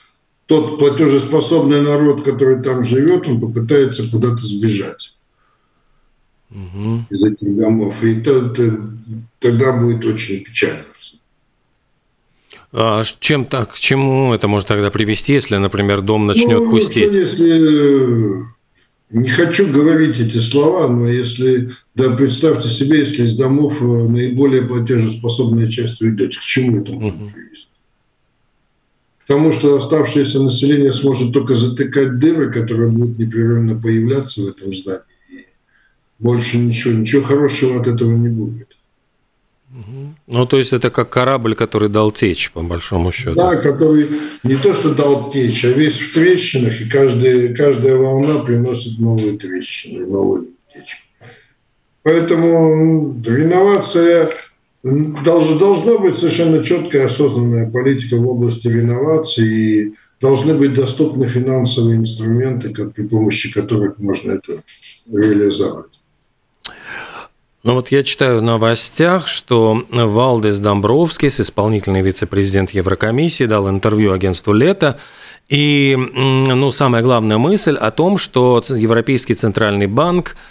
тот 0.47 0.79
платежеспособный 0.79 1.83
народ, 1.83 2.25
который 2.25 2.63
там 2.63 2.83
живет, 2.85 3.27
он 3.29 3.41
попытается 3.41 4.09
куда-то 4.11 4.45
сбежать 4.47 5.17
угу. 6.51 7.05
из 7.11 7.25
этих 7.25 7.57
домов. 7.57 8.03
И 8.05 8.21
то, 8.21 8.49
то, 8.51 8.63
тогда 9.41 9.81
будет 9.81 10.05
очень 10.05 10.43
печально. 10.43 10.85
А 12.73 13.03
чем 13.21 13.47
так, 13.47 13.75
к 13.75 13.79
чему 13.79 14.35
это 14.35 14.49
может 14.49 14.69
тогда 14.69 14.91
привести, 14.91 15.33
если, 15.33 15.57
например, 15.57 16.03
дом 16.03 16.27
начнет 16.27 16.61
ну, 16.61 16.71
пустеть? 16.71 17.11
Что, 17.11 17.21
если 17.21 18.45
не 19.11 19.29
хочу 19.29 19.73
говорить 19.73 20.19
эти 20.19 20.39
слова, 20.39 20.89
но 20.89 21.09
если, 21.09 21.71
да, 21.95 22.11
представьте 22.11 22.69
себе, 22.69 22.99
если 22.99 23.25
из 23.25 23.37
домов 23.37 23.81
э, 23.81 23.85
наиболее 23.85 24.63
платежеспособная 24.63 25.71
часть 25.71 26.03
уйдет, 26.03 26.37
к 26.37 26.41
чему 26.41 26.83
это 26.83 26.93
может 26.93 27.15
угу. 27.15 27.31
привести? 27.31 27.69
К 29.27 29.29
тому, 29.29 29.51
что 29.53 29.77
оставшееся 29.77 30.41
население 30.41 30.93
сможет 30.93 31.33
только 31.33 31.57
затыкать 31.57 32.21
дыры, 32.21 32.53
которые 32.53 32.91
будут 32.91 33.19
непрерывно 33.19 33.75
появляться 33.75 34.41
в 34.41 34.47
этом 34.47 34.73
здании. 34.73 35.03
И 35.29 35.47
больше 36.21 36.59
ничего, 36.59 36.95
ничего 36.95 37.23
хорошего 37.23 37.81
от 37.81 37.89
этого 37.89 38.13
не 38.13 38.29
будет. 38.29 38.77
Ну, 40.29 40.47
то 40.47 40.59
есть 40.59 40.73
это 40.73 40.91
как 40.91 41.11
корабль, 41.11 41.57
который 41.57 41.89
дал 41.89 42.13
течь, 42.13 42.53
по 42.53 42.63
большому 42.63 43.11
счету. 43.11 43.35
Да, 43.35 43.57
который 43.57 44.09
не 44.45 44.55
то, 44.55 44.73
что 44.73 44.95
дал 44.95 45.33
течь, 45.33 45.65
а 45.65 45.71
весь 45.71 45.99
в 45.99 46.15
трещинах, 46.15 46.81
и 46.81 46.89
каждая, 46.89 47.53
каждая 47.53 47.97
волна 47.97 48.45
приносит 48.45 49.01
новые 49.01 49.37
трещины, 49.37 50.07
новую 50.07 50.51
течь. 50.73 51.05
Поэтому 52.05 53.21
реновация 53.27 54.31
должно, 55.25 55.99
быть 55.99 56.17
совершенно 56.17 56.63
четкая 56.63 57.07
осознанная 57.07 57.69
политика 57.69 58.17
в 58.17 58.29
области 58.29 58.69
реновации, 58.69 59.47
и 59.47 59.95
должны 60.21 60.55
быть 60.55 60.75
доступны 60.75 61.27
финансовые 61.27 61.97
инструменты, 61.97 62.71
как, 62.71 62.95
при 62.95 63.07
помощи 63.07 63.53
которых 63.53 63.99
можно 63.99 64.33
это 64.33 64.63
реализовать. 65.13 65.87
Ну 67.65 67.75
вот 67.75 67.91
я 67.91 68.05
читаю 68.05 68.39
в 68.39 68.43
новостях, 68.43 69.27
что 69.27 69.85
Валдес 69.91 70.61
Домбровскис, 70.61 71.41
исполнительный 71.41 72.03
вице-президент 72.03 72.71
Еврокомиссии, 72.71 73.45
дал 73.45 73.69
интервью 73.69 74.13
агентству 74.13 74.53
«Лето», 74.53 74.99
и, 75.49 75.97
ну, 75.97 76.73
самая 76.73 77.03
главная 77.03 77.39
мысль 77.39 77.77
о 77.77 77.93
том, 77.93 78.19
что 78.19 78.63
Европейский 78.69 79.35
центральный 79.35 79.87
банк– 79.87 80.37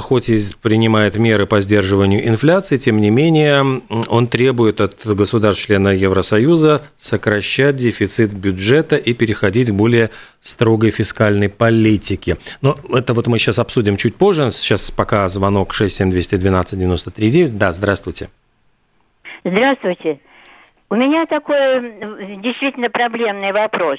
хоть 0.00 0.28
и 0.28 0.38
принимает 0.60 1.16
меры 1.16 1.46
по 1.46 1.60
сдерживанию 1.60 2.26
инфляции, 2.26 2.76
тем 2.76 3.00
не 3.00 3.10
менее 3.10 3.82
он 4.08 4.26
требует 4.26 4.80
от 4.80 5.06
государств-члена 5.06 5.90
Евросоюза 5.90 6.82
сокращать 6.96 7.76
дефицит 7.76 8.32
бюджета 8.32 8.96
и 8.96 9.14
переходить 9.14 9.70
к 9.70 9.74
более 9.74 10.10
строгой 10.40 10.90
фискальной 10.90 11.48
политике. 11.48 12.36
Но 12.62 12.76
это 12.92 13.14
вот 13.14 13.28
мы 13.28 13.38
сейчас 13.38 13.58
обсудим 13.60 13.96
чуть 13.96 14.16
позже. 14.16 14.50
Сейчас 14.50 14.90
пока 14.90 15.28
звонок 15.28 15.72
67212-93-9. 15.72 17.50
Да, 17.52 17.72
здравствуйте. 17.72 18.28
Здравствуйте. 19.44 20.18
У 20.90 20.96
меня 20.96 21.26
такой 21.26 22.38
действительно 22.42 22.90
проблемный 22.90 23.52
вопрос. 23.52 23.98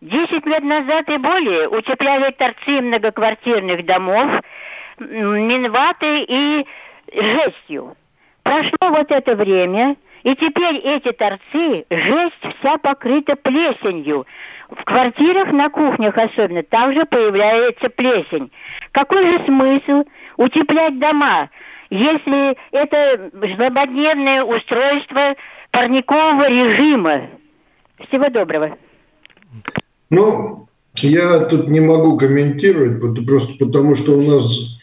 Десять 0.00 0.46
лет 0.46 0.64
назад 0.64 1.08
и 1.08 1.18
более 1.18 1.68
утепляли 1.68 2.32
торцы 2.32 2.80
многоквартирных 2.80 3.84
домов 3.84 4.42
минватой 5.00 6.24
и 6.28 6.66
жестью. 7.12 7.96
Прошло 8.42 8.90
вот 8.90 9.10
это 9.10 9.34
время, 9.34 9.96
и 10.22 10.34
теперь 10.34 10.76
эти 10.76 11.12
торцы, 11.12 11.84
жесть 11.90 12.56
вся 12.58 12.78
покрыта 12.78 13.36
плесенью. 13.36 14.26
В 14.70 14.84
квартирах, 14.84 15.52
на 15.52 15.68
кухнях 15.68 16.16
особенно, 16.16 16.62
также 16.62 17.04
появляется 17.06 17.88
плесень. 17.88 18.50
Какой 18.92 19.26
же 19.26 19.44
смысл 19.44 20.04
утеплять 20.36 20.98
дома, 20.98 21.50
если 21.90 22.56
это 22.70 23.30
злободневное 23.32 24.44
устройство 24.44 25.34
парникового 25.70 26.48
режима? 26.48 27.22
Всего 28.08 28.28
доброго. 28.28 28.76
Ну, 30.08 30.68
я 30.96 31.40
тут 31.46 31.68
не 31.68 31.80
могу 31.80 32.16
комментировать, 32.16 33.00
просто 33.26 33.54
потому 33.58 33.96
что 33.96 34.12
у 34.12 34.22
нас 34.22 34.79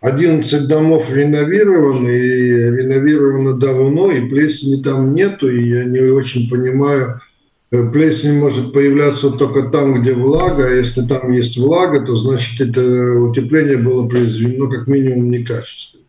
11 0.00 0.66
домов 0.66 1.12
реновированы, 1.12 2.08
и 2.08 2.50
реновировано 2.50 3.54
давно, 3.54 4.10
и 4.10 4.28
плесени 4.28 4.82
там 4.82 5.14
нету, 5.14 5.50
и 5.50 5.68
я 5.68 5.84
не 5.84 6.00
очень 6.00 6.48
понимаю, 6.48 7.20
э, 7.70 7.90
плесень 7.92 8.38
может 8.38 8.72
появляться 8.72 9.30
только 9.30 9.64
там, 9.64 10.00
где 10.00 10.14
влага, 10.14 10.66
а 10.66 10.70
если 10.70 11.02
там 11.02 11.30
есть 11.32 11.58
влага, 11.58 12.00
то 12.00 12.16
значит 12.16 12.60
это 12.60 13.20
утепление 13.20 13.76
было 13.76 14.08
произведено 14.08 14.70
как 14.70 14.86
минимум 14.86 15.30
некачественно. 15.30 16.04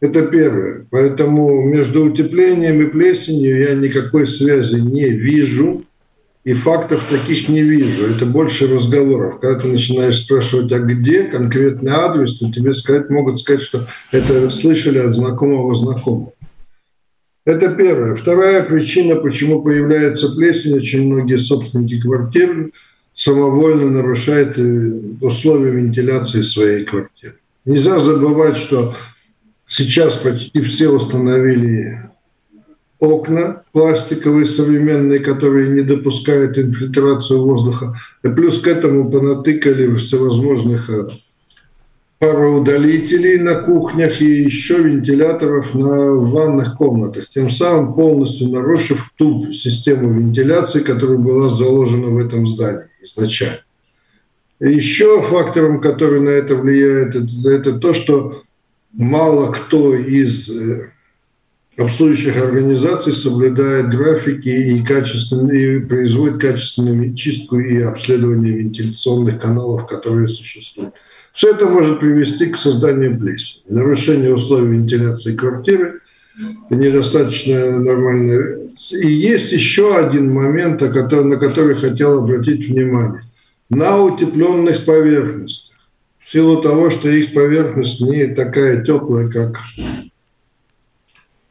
Это 0.00 0.26
первое. 0.26 0.84
Поэтому 0.90 1.62
между 1.62 2.04
утеплением 2.04 2.80
и 2.80 2.90
плесенью 2.90 3.60
я 3.60 3.74
никакой 3.76 4.26
связи 4.26 4.80
не 4.80 5.08
вижу 5.08 5.84
и 6.44 6.54
фактов 6.54 7.06
таких 7.08 7.48
не 7.48 7.62
вижу. 7.62 8.02
Это 8.04 8.26
больше 8.26 8.66
разговоров. 8.66 9.40
Когда 9.40 9.60
ты 9.60 9.68
начинаешь 9.68 10.18
спрашивать, 10.18 10.72
а 10.72 10.80
где 10.80 11.24
конкретный 11.24 11.92
адрес, 11.92 12.38
то 12.38 12.50
тебе 12.50 12.74
сказать, 12.74 13.10
могут 13.10 13.38
сказать, 13.38 13.62
что 13.62 13.86
это 14.10 14.50
слышали 14.50 14.98
от 14.98 15.14
знакомого 15.14 15.74
знакомого. 15.74 16.32
Это 17.44 17.74
первое. 17.74 18.14
Вторая 18.14 18.62
причина, 18.62 19.16
почему 19.16 19.62
появляется 19.62 20.34
плесень, 20.34 20.76
очень 20.76 21.12
многие 21.12 21.38
собственники 21.38 22.00
квартир 22.00 22.70
самовольно 23.14 23.90
нарушают 23.90 24.56
э, 24.58 24.92
условия 25.20 25.70
вентиляции 25.70 26.42
своей 26.42 26.84
квартиры. 26.84 27.34
Нельзя 27.64 28.00
забывать, 28.00 28.56
что 28.56 28.94
сейчас 29.66 30.16
почти 30.16 30.60
все 30.62 30.88
установили 30.88 32.11
окна 33.02 33.64
пластиковые 33.72 34.46
современные, 34.46 35.18
которые 35.18 35.70
не 35.70 35.82
допускают 35.82 36.56
инфильтрацию 36.56 37.42
воздуха. 37.42 37.96
И 38.22 38.28
плюс 38.28 38.60
к 38.60 38.68
этому 38.68 39.10
понатыкали 39.10 39.96
всевозможных 39.96 40.88
э, 40.88 41.08
пароудалителей 42.20 43.38
на 43.38 43.56
кухнях 43.56 44.20
и 44.22 44.44
еще 44.44 44.78
вентиляторов 44.84 45.74
на 45.74 46.12
ванных 46.12 46.76
комнатах, 46.76 47.28
тем 47.28 47.50
самым 47.50 47.94
полностью 47.94 48.50
нарушив 48.50 49.10
ту 49.16 49.52
систему 49.52 50.12
вентиляции, 50.12 50.80
которая 50.80 51.18
была 51.18 51.48
заложена 51.48 52.06
в 52.06 52.18
этом 52.18 52.46
здании 52.46 52.86
изначально. 53.02 53.64
Еще 54.60 55.22
фактором, 55.22 55.80
который 55.80 56.20
на 56.20 56.28
это 56.28 56.54
влияет, 56.54 57.16
это, 57.16 57.48
это 57.48 57.72
то, 57.80 57.94
что 57.94 58.42
мало 58.92 59.50
кто 59.50 59.96
из 59.96 60.48
э, 60.50 60.92
обслуживающих 61.78 62.36
организаций 62.42 63.12
соблюдает 63.12 63.90
графики 63.90 64.48
и, 64.48 64.82
качественно, 64.82 65.52
и 65.52 65.78
производит 65.80 66.38
качественную 66.38 67.14
чистку 67.14 67.58
и 67.58 67.80
обследование 67.80 68.52
вентиляционных 68.52 69.40
каналов, 69.40 69.86
которые 69.86 70.28
существуют. 70.28 70.94
Все 71.32 71.52
это 71.52 71.66
может 71.66 72.00
привести 72.00 72.46
к 72.46 72.58
созданию 72.58 73.18
плесени. 73.18 73.62
Нарушение 73.68 74.34
условий 74.34 74.76
вентиляции 74.76 75.34
квартиры, 75.34 76.00
недостаточно 76.68 77.78
нормальное. 77.78 78.68
И 78.90 79.08
есть 79.08 79.52
еще 79.52 79.96
один 79.96 80.30
момент, 80.30 80.80
на 80.82 80.90
который 80.90 81.74
хотел 81.76 82.18
обратить 82.18 82.68
внимание. 82.68 83.22
На 83.70 83.98
утепленных 84.02 84.84
поверхностях. 84.84 85.76
В 86.18 86.30
силу 86.30 86.60
того, 86.60 86.90
что 86.90 87.08
их 87.08 87.32
поверхность 87.32 88.00
не 88.00 88.26
такая 88.26 88.84
теплая, 88.84 89.28
как 89.28 89.58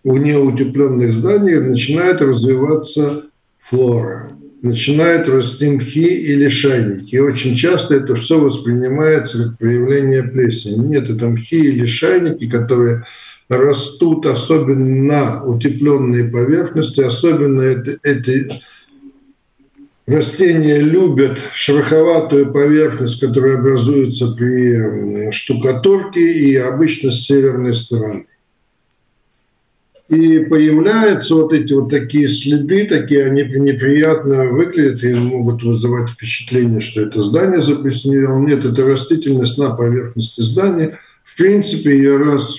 в 0.03 0.17
неутепленных 0.17 1.13
зданиях 1.13 1.63
начинает 1.63 2.21
развиваться 2.21 3.23
флора, 3.59 4.31
начинают 4.61 5.27
расти 5.29 5.69
мхи 5.69 6.07
или 6.07 6.47
шайники. 6.47 7.15
И 7.15 7.19
очень 7.19 7.55
часто 7.55 7.95
это 7.95 8.15
все 8.15 8.39
воспринимается 8.39 9.43
как 9.43 9.57
проявление 9.57 10.23
плесени. 10.23 10.85
Нет, 10.85 11.09
это 11.09 11.27
мхи 11.27 11.57
или 11.57 11.85
шайники, 11.85 12.49
которые 12.49 13.03
растут 13.49 14.25
особенно 14.25 14.85
на 14.85 15.43
утепленные 15.43 16.25
поверхности, 16.25 17.01
особенно 17.01 17.61
это, 17.61 17.97
это 18.03 18.59
Растения 20.07 20.79
любят 20.79 21.37
шероховатую 21.53 22.51
поверхность, 22.51 23.19
которая 23.19 23.59
образуется 23.59 24.31
при 24.31 25.31
штукатурке 25.31 26.33
и 26.33 26.55
обычно 26.55 27.11
с 27.11 27.21
северной 27.21 27.75
стороны. 27.75 28.25
И 30.11 30.39
появляются 30.39 31.35
вот 31.35 31.53
эти 31.53 31.71
вот 31.71 31.89
такие 31.89 32.27
следы, 32.27 32.85
такие 32.85 33.27
они 33.27 33.43
неприятно 33.43 34.43
выглядят 34.49 35.01
и 35.05 35.13
могут 35.13 35.63
вызывать 35.63 36.09
впечатление, 36.09 36.81
что 36.81 37.03
это 37.03 37.23
здание 37.23 37.61
заплесневело. 37.61 38.37
Нет, 38.39 38.65
это 38.65 38.85
растительность 38.85 39.57
на 39.57 39.69
поверхности 39.69 40.41
здания. 40.41 40.99
В 41.23 41.37
принципе, 41.37 41.95
ее 41.95 42.17
раз 42.17 42.57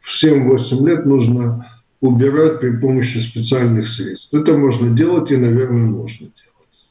в 0.00 0.24
7-8 0.24 0.88
лет 0.88 1.06
нужно 1.06 1.64
убирать 2.00 2.58
при 2.58 2.70
помощи 2.70 3.18
специальных 3.18 3.88
средств. 3.88 4.34
Это 4.34 4.56
можно 4.56 4.90
делать 4.90 5.30
и, 5.30 5.36
наверное, 5.36 5.86
нужно 5.86 6.26
делать. 6.26 6.34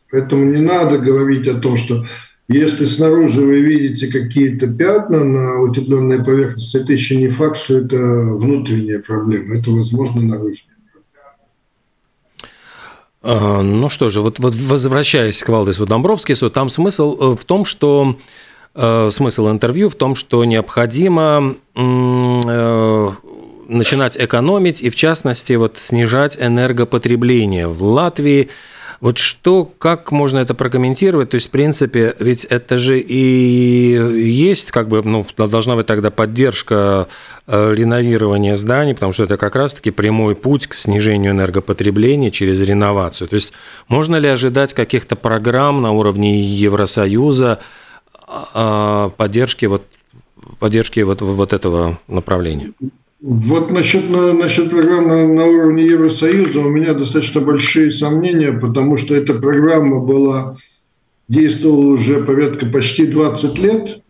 Поэтому 0.10 0.46
не 0.46 0.62
надо 0.62 1.00
говорить 1.00 1.50
о 1.50 1.60
том, 1.60 1.76
что 1.76 2.06
если 2.50 2.86
снаружи 2.86 3.42
вы 3.42 3.62
видите 3.62 4.08
какие-то 4.08 4.68
пятна 4.68 5.24
на 5.24 5.62
утепленной 5.62 6.24
поверхности, 6.24 6.78
это 6.78 6.94
еще 6.94 7.18
не 7.18 7.30
факт, 7.30 7.58
что 7.58 7.80
это 7.80 7.98
внутренняя 7.98 9.00
проблема. 9.00 9.56
Это, 9.56 9.72
возможно, 9.72 10.22
наружная 10.22 10.78
а, 13.30 13.62
ну 13.62 13.90
что 13.90 14.10
же, 14.10 14.22
вот, 14.22 14.40
вот 14.40 14.56
возвращаясь 14.56 15.44
к 15.44 15.50
Валдесу 15.50 15.86
Домбровскису, 15.86 16.50
там 16.50 16.70
смысл 16.70 17.18
э, 17.20 17.36
в 17.36 17.44
том, 17.44 17.66
что 17.66 18.16
э, 18.74 19.10
смысл 19.12 19.50
интервью 19.50 19.90
в 19.90 19.96
том, 19.96 20.16
что 20.16 20.46
необходимо 20.46 21.56
э, 21.76 23.10
начинать 23.68 24.18
экономить 24.18 24.82
и, 24.82 24.90
в 24.90 24.96
частности, 24.96 25.54
вот 25.54 25.78
снижать 25.78 26.38
энергопотребление. 26.40 27.68
В 27.68 27.84
Латвии 27.84 28.48
вот 29.00 29.18
что, 29.18 29.66
как 29.66 30.12
можно 30.12 30.40
это 30.40 30.54
прокомментировать? 30.54 31.30
То 31.30 31.36
есть, 31.36 31.48
в 31.48 31.52
принципе, 31.52 32.16
ведь 32.20 32.46
это 32.46 32.78
же 32.78 33.00
и 33.00 33.94
есть, 34.22 34.72
как 34.72 34.88
бы, 34.88 35.04
ну, 35.04 35.26
должна 35.38 35.76
быть 35.76 35.86
тогда 35.86 36.10
поддержка 36.10 37.08
э, 37.46 37.74
реновирования 37.76 38.56
зданий, 38.56 38.94
потому 38.94 39.14
что 39.14 39.24
это 39.24 39.38
как 39.38 39.56
раз-таки 39.56 39.92
прямой 39.92 40.36
путь 40.36 40.68
к 40.68 40.74
снижению 40.74 41.32
энергопотребления 41.32 42.32
через 42.32 42.62
реновацию. 42.62 43.28
То 43.28 43.36
есть, 43.36 43.54
можно 43.88 44.16
ли 44.16 44.28
ожидать 44.28 44.74
каких-то 44.74 45.16
программ 45.16 45.82
на 45.82 45.92
уровне 45.92 46.42
Евросоюза 46.42 47.60
а, 48.28 49.10
поддержки 49.10 49.66
вот 49.66 49.84
поддержки 50.60 51.00
вот, 51.02 51.22
вот 51.22 51.54
этого 51.54 52.00
направления? 52.08 52.74
Вот 53.20 53.72
насчет, 53.72 54.10
на, 54.12 54.34
насчет 54.34 54.70
программ 54.70 55.08
на, 55.08 55.28
на 55.28 55.46
уровне 55.46 55.86
Евросоюза 55.86 56.60
у 56.60 56.70
меня 56.70 56.94
достаточно 56.94 57.42
большие 57.42 57.92
сомнения, 57.92 58.52
потому 58.52 58.98
что 58.98 59.16
эта 59.16 59.34
программа 59.34 60.02
была, 60.02 60.56
действовала 61.28 61.94
уже 61.94 62.24
порядка 62.24 62.68
почти 62.68 63.08
20 63.08 63.60
лет. 63.60 64.02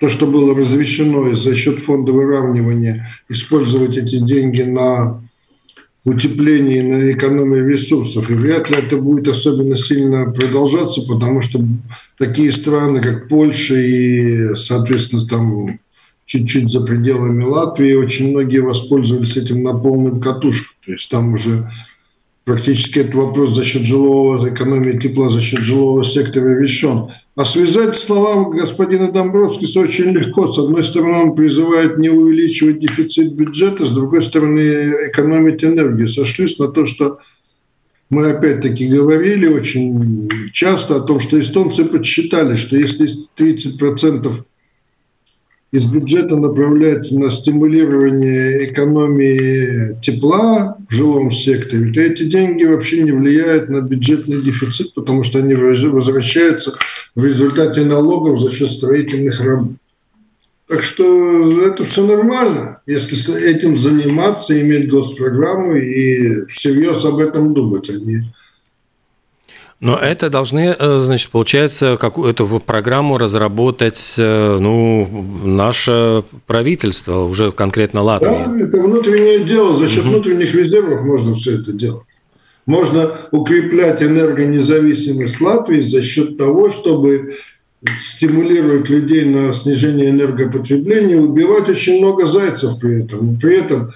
То, 0.00 0.08
что 0.08 0.26
было 0.26 0.56
разрешено 0.56 1.34
за 1.34 1.54
счет 1.54 1.80
фонда 1.80 2.12
выравнивания 2.12 3.06
использовать 3.28 3.96
эти 3.96 4.18
деньги 4.18 4.62
на 4.62 5.22
утепление 6.04 6.78
и 6.78 6.82
на 6.82 7.12
экономию 7.12 7.68
ресурсов. 7.68 8.28
И 8.30 8.34
вряд 8.34 8.70
ли 8.70 8.76
это 8.76 8.96
будет 8.96 9.28
особенно 9.28 9.76
сильно 9.76 10.30
продолжаться, 10.30 11.02
потому 11.02 11.42
что 11.42 11.64
такие 12.18 12.52
страны, 12.52 13.00
как 13.02 13.28
Польша 13.28 13.76
и, 13.76 14.54
соответственно, 14.54 15.26
там 15.26 15.78
чуть-чуть 16.26 16.70
за 16.70 16.80
пределами 16.80 17.44
Латвии, 17.44 17.94
очень 17.94 18.30
многие 18.30 18.58
воспользовались 18.58 19.36
этим 19.36 19.62
на 19.62 19.74
полную 19.74 20.20
катушку. 20.20 20.74
То 20.84 20.92
есть 20.92 21.10
там 21.10 21.34
уже 21.34 21.70
практически 22.44 23.00
этот 23.00 23.14
вопрос 23.14 23.54
за 23.54 23.64
счет 23.64 23.82
жилого, 23.82 24.48
экономии 24.48 24.98
тепла 24.98 25.28
за 25.30 25.40
счет 25.40 25.60
жилого 25.60 26.04
сектора 26.04 26.58
решен. 26.58 27.08
А 27.36 27.44
связать 27.44 27.96
слова 27.96 28.50
господина 28.50 29.10
Домбровского 29.10 29.82
очень 29.82 30.12
легко. 30.12 30.46
С 30.46 30.58
одной 30.58 30.84
стороны, 30.84 31.30
он 31.30 31.34
призывает 31.34 31.98
не 31.98 32.08
увеличивать 32.08 32.80
дефицит 32.80 33.32
бюджета, 33.32 33.86
с 33.86 33.92
другой 33.92 34.22
стороны, 34.22 34.94
экономить 35.08 35.64
энергию. 35.64 36.08
Сошлись 36.08 36.58
на 36.58 36.68
то, 36.68 36.86
что 36.86 37.18
мы 38.10 38.30
опять-таки 38.30 38.86
говорили 38.86 39.46
очень 39.46 40.30
часто 40.52 40.96
о 40.96 41.00
том, 41.00 41.18
что 41.20 41.40
эстонцы 41.40 41.84
подсчитали, 41.84 42.56
что 42.56 42.76
если 42.76 43.08
30% 43.36 44.44
из 45.74 45.86
бюджета 45.86 46.36
направляется 46.36 47.18
на 47.18 47.30
стимулирование 47.30 48.70
экономии 48.70 50.00
тепла 50.00 50.76
в 50.88 50.94
жилом 50.94 51.32
секторе, 51.32 51.92
то 51.92 52.00
эти 52.00 52.22
деньги 52.22 52.62
вообще 52.62 53.02
не 53.02 53.10
влияют 53.10 53.68
на 53.68 53.80
бюджетный 53.80 54.40
дефицит, 54.40 54.94
потому 54.94 55.24
что 55.24 55.40
они 55.40 55.54
возвращаются 55.54 56.74
в 57.16 57.24
результате 57.24 57.80
налогов 57.80 58.38
за 58.38 58.52
счет 58.52 58.70
строительных 58.70 59.40
работ. 59.40 59.72
Так 60.68 60.84
что 60.84 61.60
это 61.62 61.84
все 61.84 62.06
нормально, 62.06 62.78
если 62.86 63.42
этим 63.42 63.76
заниматься, 63.76 64.58
иметь 64.60 64.88
госпрограмму 64.88 65.74
и 65.74 66.46
всерьез 66.46 67.04
об 67.04 67.18
этом 67.18 67.52
думать, 67.52 67.90
а 67.90 67.94
не 67.94 68.22
но 69.80 69.98
это 69.98 70.30
должны, 70.30 70.74
э, 70.78 70.98
значит, 71.00 71.30
получается, 71.30 71.96
какую-то 72.00 72.46
программу 72.60 73.18
разработать 73.18 74.14
э, 74.16 74.58
ну, 74.58 75.26
наше 75.44 76.24
правительство, 76.46 77.24
уже 77.24 77.52
конкретно 77.52 78.02
Латвия. 78.02 78.46
Да, 78.46 78.64
это 78.64 78.80
внутреннее 78.80 79.40
дело. 79.40 79.74
За 79.76 79.88
счет 79.88 80.04
угу. 80.04 80.10
внутренних 80.10 80.54
резервов 80.54 81.04
можно 81.04 81.34
все 81.34 81.60
это 81.60 81.72
делать. 81.72 82.04
Можно 82.66 83.10
укреплять 83.30 84.02
энергонезависимость 84.02 85.40
Латвии 85.40 85.82
за 85.82 86.02
счет 86.02 86.38
того, 86.38 86.70
чтобы 86.70 87.34
стимулировать 88.00 88.88
людей 88.88 89.26
на 89.26 89.52
снижение 89.52 90.08
энергопотребления, 90.08 91.18
убивать 91.18 91.68
очень 91.68 91.98
много 91.98 92.26
зайцев 92.26 92.78
при 92.80 93.04
этом. 93.04 93.36
При 93.38 93.58
этом 93.58 93.90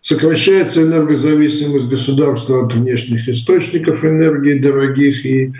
Сокращается 0.00 0.82
энергозависимость 0.82 1.88
государства 1.88 2.64
от 2.64 2.74
внешних 2.74 3.28
источников 3.28 4.04
энергии, 4.04 4.58
дорогих 4.58 5.26
и 5.26 5.52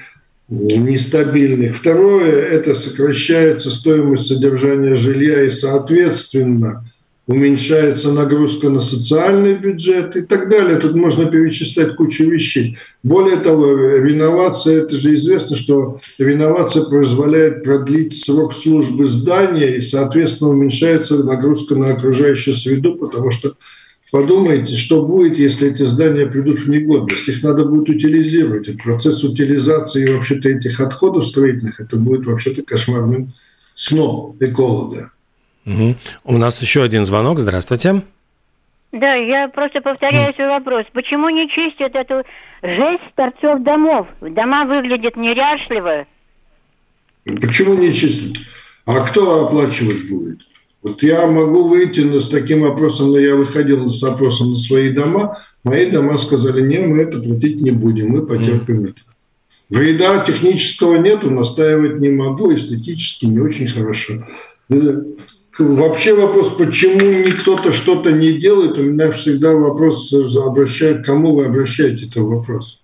нестабильных. 0.48 1.76
Второе– 1.76 2.31
это 2.50 2.74
сокращается 2.74 3.70
стоимость 3.70 4.26
содержания 4.26 4.96
жилья 4.96 5.42
и, 5.42 5.50
соответственно, 5.50 6.85
уменьшается 7.26 8.11
нагрузка 8.11 8.70
на 8.70 8.81
социальный 8.81 9.55
бюджет 9.55 10.16
и 10.16 10.22
так 10.22 10.48
далее. 10.48 10.79
Тут 10.79 10.96
можно 10.96 11.26
перечислять 11.26 11.94
кучу 11.94 12.24
вещей. 12.24 12.76
Более 13.05 13.37
того, 13.37 13.72
реновация, 13.98 14.83
это 14.83 14.96
же 14.96 15.14
известно, 15.14 15.55
что 15.55 16.00
реновация 16.18 16.83
позволяет 16.83 17.62
продлить 17.62 18.20
срок 18.20 18.53
службы 18.53 19.07
здания 19.07 19.76
и, 19.76 19.83
соответственно, 19.83 20.50
уменьшается 20.50 21.22
нагрузка 21.22 21.76
на 21.76 21.92
окружающую 21.92 22.55
среду, 22.55 22.96
потому 22.96 23.31
что 23.31 23.55
Подумайте, 24.11 24.77
что 24.77 25.05
будет, 25.05 25.38
если 25.38 25.70
эти 25.70 25.85
здания 25.85 26.27
придут 26.27 26.59
в 26.59 26.68
негодность. 26.68 27.29
Их 27.29 27.42
надо 27.44 27.64
будет 27.64 27.88
утилизировать. 27.88 28.68
И 28.68 28.73
процесс 28.73 29.23
утилизации 29.23 30.12
вообще-то 30.12 30.49
этих 30.49 30.81
отходов 30.81 31.27
строительных, 31.27 31.81
это 31.81 31.96
будет 31.96 32.27
вообще-то 32.27 32.62
кошмарным 32.62 33.33
сном 33.77 34.37
эколога. 34.40 35.12
Угу. 35.64 35.94
У 36.25 36.38
нас 36.38 36.61
еще 36.61 36.83
один 36.83 37.05
звонок. 37.05 37.38
Здравствуйте. 37.38 38.03
Да, 38.92 39.14
я 39.14 39.49
просто 39.49 39.81
повторяю 39.81 40.35
свой 40.35 40.49
вопрос. 40.49 40.85
Почему 40.92 41.29
не 41.29 41.49
чистят 41.49 41.94
эту 41.94 42.25
жесть 42.62 43.14
торцов 43.14 43.62
домов? 43.62 44.09
Дома 44.20 44.64
выглядят 44.64 45.16
неряшливо. 45.16 46.07
Почему 47.25 47.75
не 47.75 47.92
чистят? 47.92 48.42
А 48.87 49.07
кто 49.07 49.46
оплачивать 49.46 50.09
будет? 50.11 50.40
Вот 50.82 51.02
я 51.02 51.26
могу 51.26 51.68
выйти 51.68 52.00
с 52.20 52.28
таким 52.28 52.62
вопросом, 52.62 53.10
но 53.10 53.18
я 53.18 53.36
выходил 53.36 53.92
с 53.92 54.02
вопросом 54.02 54.52
на 54.52 54.56
свои 54.56 54.90
дома. 54.90 55.38
Мои 55.62 55.90
дома 55.90 56.16
сказали, 56.16 56.62
не, 56.62 56.78
мы 56.78 57.02
это 57.02 57.20
платить 57.20 57.60
не 57.60 57.70
будем, 57.70 58.08
мы 58.08 58.26
потерпим 58.26 58.84
это. 58.84 59.00
Вреда 59.68 60.24
технического 60.24 60.96
нету, 60.96 61.30
настаивать 61.30 62.00
не 62.00 62.08
могу, 62.08 62.54
эстетически 62.54 63.26
не 63.26 63.38
очень 63.40 63.68
хорошо. 63.68 64.26
Э, 64.70 65.02
вообще 65.58 66.14
вопрос, 66.14 66.48
почему 66.56 67.30
кто-то 67.40 67.72
что-то 67.72 68.10
не 68.10 68.32
делает, 68.32 68.72
у 68.72 68.82
меня 68.82 69.12
всегда 69.12 69.54
вопрос 69.54 70.12
обращает, 70.12 71.04
кому 71.04 71.35
вы 71.35 71.44
обращаете 71.44 72.06
этот 72.06 72.22
вопрос. 72.22 72.81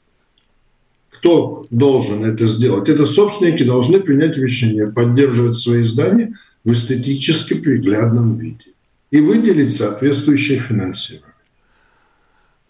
Кто 1.11 1.67
должен 1.71 2.25
это 2.25 2.47
сделать? 2.47 2.91
Это 2.91 3.07
собственники 3.07 3.65
должны 3.65 4.01
принять 4.01 4.37
решение, 4.37 4.87
поддерживать 4.87 5.57
свои 5.57 5.83
здания– 5.83 6.35
в 6.67 6.73
эстетически 6.73 7.55
приглядном 7.55 8.37
виде 8.37 8.73
и 9.11 9.21
выделить 9.21 9.75
соответствующее 9.75 10.59
финансирование. 10.59 11.33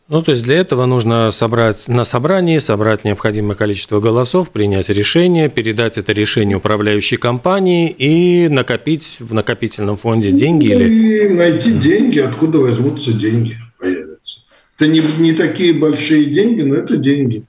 Ну, 0.09 0.23
то 0.23 0.31
есть 0.31 0.45
для 0.45 0.59
этого 0.59 0.87
нужно 0.87 1.33
собрать 1.33 1.89
на 1.89 2.05
собрании, 2.05 2.59
собрать 2.59 3.03
необходимое 3.05 3.57
количество 3.57 3.99
голосов, 3.99 4.51
принять 4.51 4.89
решение, 4.91 5.49
передать 5.49 5.99
это 5.99 6.13
решение 6.13 6.59
управляющей 6.59 7.17
компании 7.17 7.91
и 7.91 8.49
накопить 8.49 9.17
в 9.19 9.35
накопительном 9.35 9.97
фонде 9.97 10.31
деньги 10.31 10.67
и 10.67 10.73
или 10.73 11.35
найти 11.35 11.73
деньги, 11.73 12.21
откуда 12.21 12.59
возьмутся 12.59 13.13
деньги 13.13 13.57
появятся. 13.81 14.41
Это 14.79 14.89
не, 14.89 15.03
не 15.19 15.33
такие 15.33 15.73
большие 15.73 16.27
деньги, 16.27 16.61
но 16.61 16.77
это 16.77 16.97
деньги. 16.99 17.45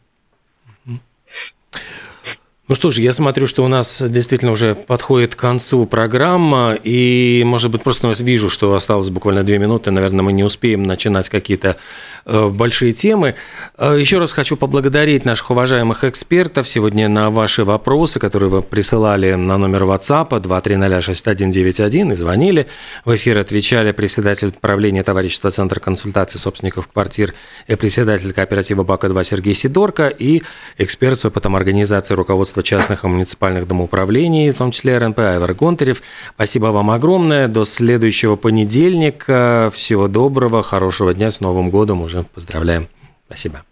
Ну 2.67 2.75
что 2.75 2.89
ж, 2.89 2.99
я 2.99 3.13
смотрю, 3.13 3.47
что 3.47 3.63
у 3.63 3.69
нас 3.69 4.03
действительно 4.05 4.51
уже 4.51 4.75
подходит 4.75 5.35
к 5.35 5.39
концу 5.39 5.85
программа, 5.85 6.77
и, 6.83 7.41
может 7.45 7.71
быть, 7.71 7.81
просто 7.81 8.11
вижу, 8.19 8.49
что 8.49 8.75
осталось 8.75 9.09
буквально 9.09 9.45
две 9.45 9.57
минуты, 9.57 9.89
наверное, 9.89 10.21
мы 10.21 10.33
не 10.33 10.43
успеем 10.43 10.83
начинать 10.83 11.29
какие-то 11.29 11.77
э, 12.25 12.49
большие 12.49 12.91
темы. 12.91 13.35
Э, 13.77 13.95
еще 13.97 14.17
раз 14.17 14.33
хочу 14.33 14.57
поблагодарить 14.57 15.23
наших 15.23 15.49
уважаемых 15.49 16.03
экспертов 16.03 16.67
сегодня 16.67 17.07
на 17.07 17.29
ваши 17.29 17.63
вопросы, 17.63 18.19
которые 18.19 18.49
вы 18.49 18.61
присылали 18.61 19.35
на 19.35 19.57
номер 19.57 19.83
WhatsApp 19.83 20.37
2306191 20.41 22.11
и 22.11 22.15
звонили. 22.17 22.67
В 23.05 23.15
эфир 23.15 23.37
отвечали 23.37 23.93
председатель 23.93 24.51
правления 24.51 25.03
товарищества 25.03 25.51
Центра 25.51 25.79
консультации 25.79 26.37
собственников 26.37 26.89
квартир 26.89 27.33
и 27.67 27.75
председатель 27.75 28.33
кооператива 28.33 28.83
БАКа-2 28.83 29.23
Сергей 29.23 29.53
Сидорко 29.53 30.07
и 30.07 30.43
эксперт 30.77 31.17
с 31.17 31.23
опытом 31.23 31.55
организации 31.55 32.13
руководства 32.13 32.56
частных 32.63 33.03
и 33.03 33.07
муниципальных 33.07 33.67
домоуправлений, 33.67 34.51
в 34.51 34.57
том 34.57 34.71
числе 34.71 34.97
РНП 34.97 35.19
Айвар 35.19 35.53
Гонтарев. 35.53 36.01
Спасибо 36.35 36.67
вам 36.67 36.91
огромное. 36.91 37.47
До 37.47 37.65
следующего 37.65 38.35
понедельника. 38.35 39.69
Всего 39.73 40.07
доброго, 40.07 40.63
хорошего 40.63 41.13
дня. 41.13 41.31
С 41.31 41.41
Новым 41.41 41.69
годом 41.69 42.01
уже 42.01 42.23
поздравляем. 42.33 42.87
Спасибо. 43.27 43.63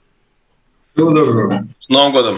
Всего 0.93 1.11
доброго. 1.11 1.67
С 1.79 1.89
Новым 1.89 2.11
годом. 2.13 2.37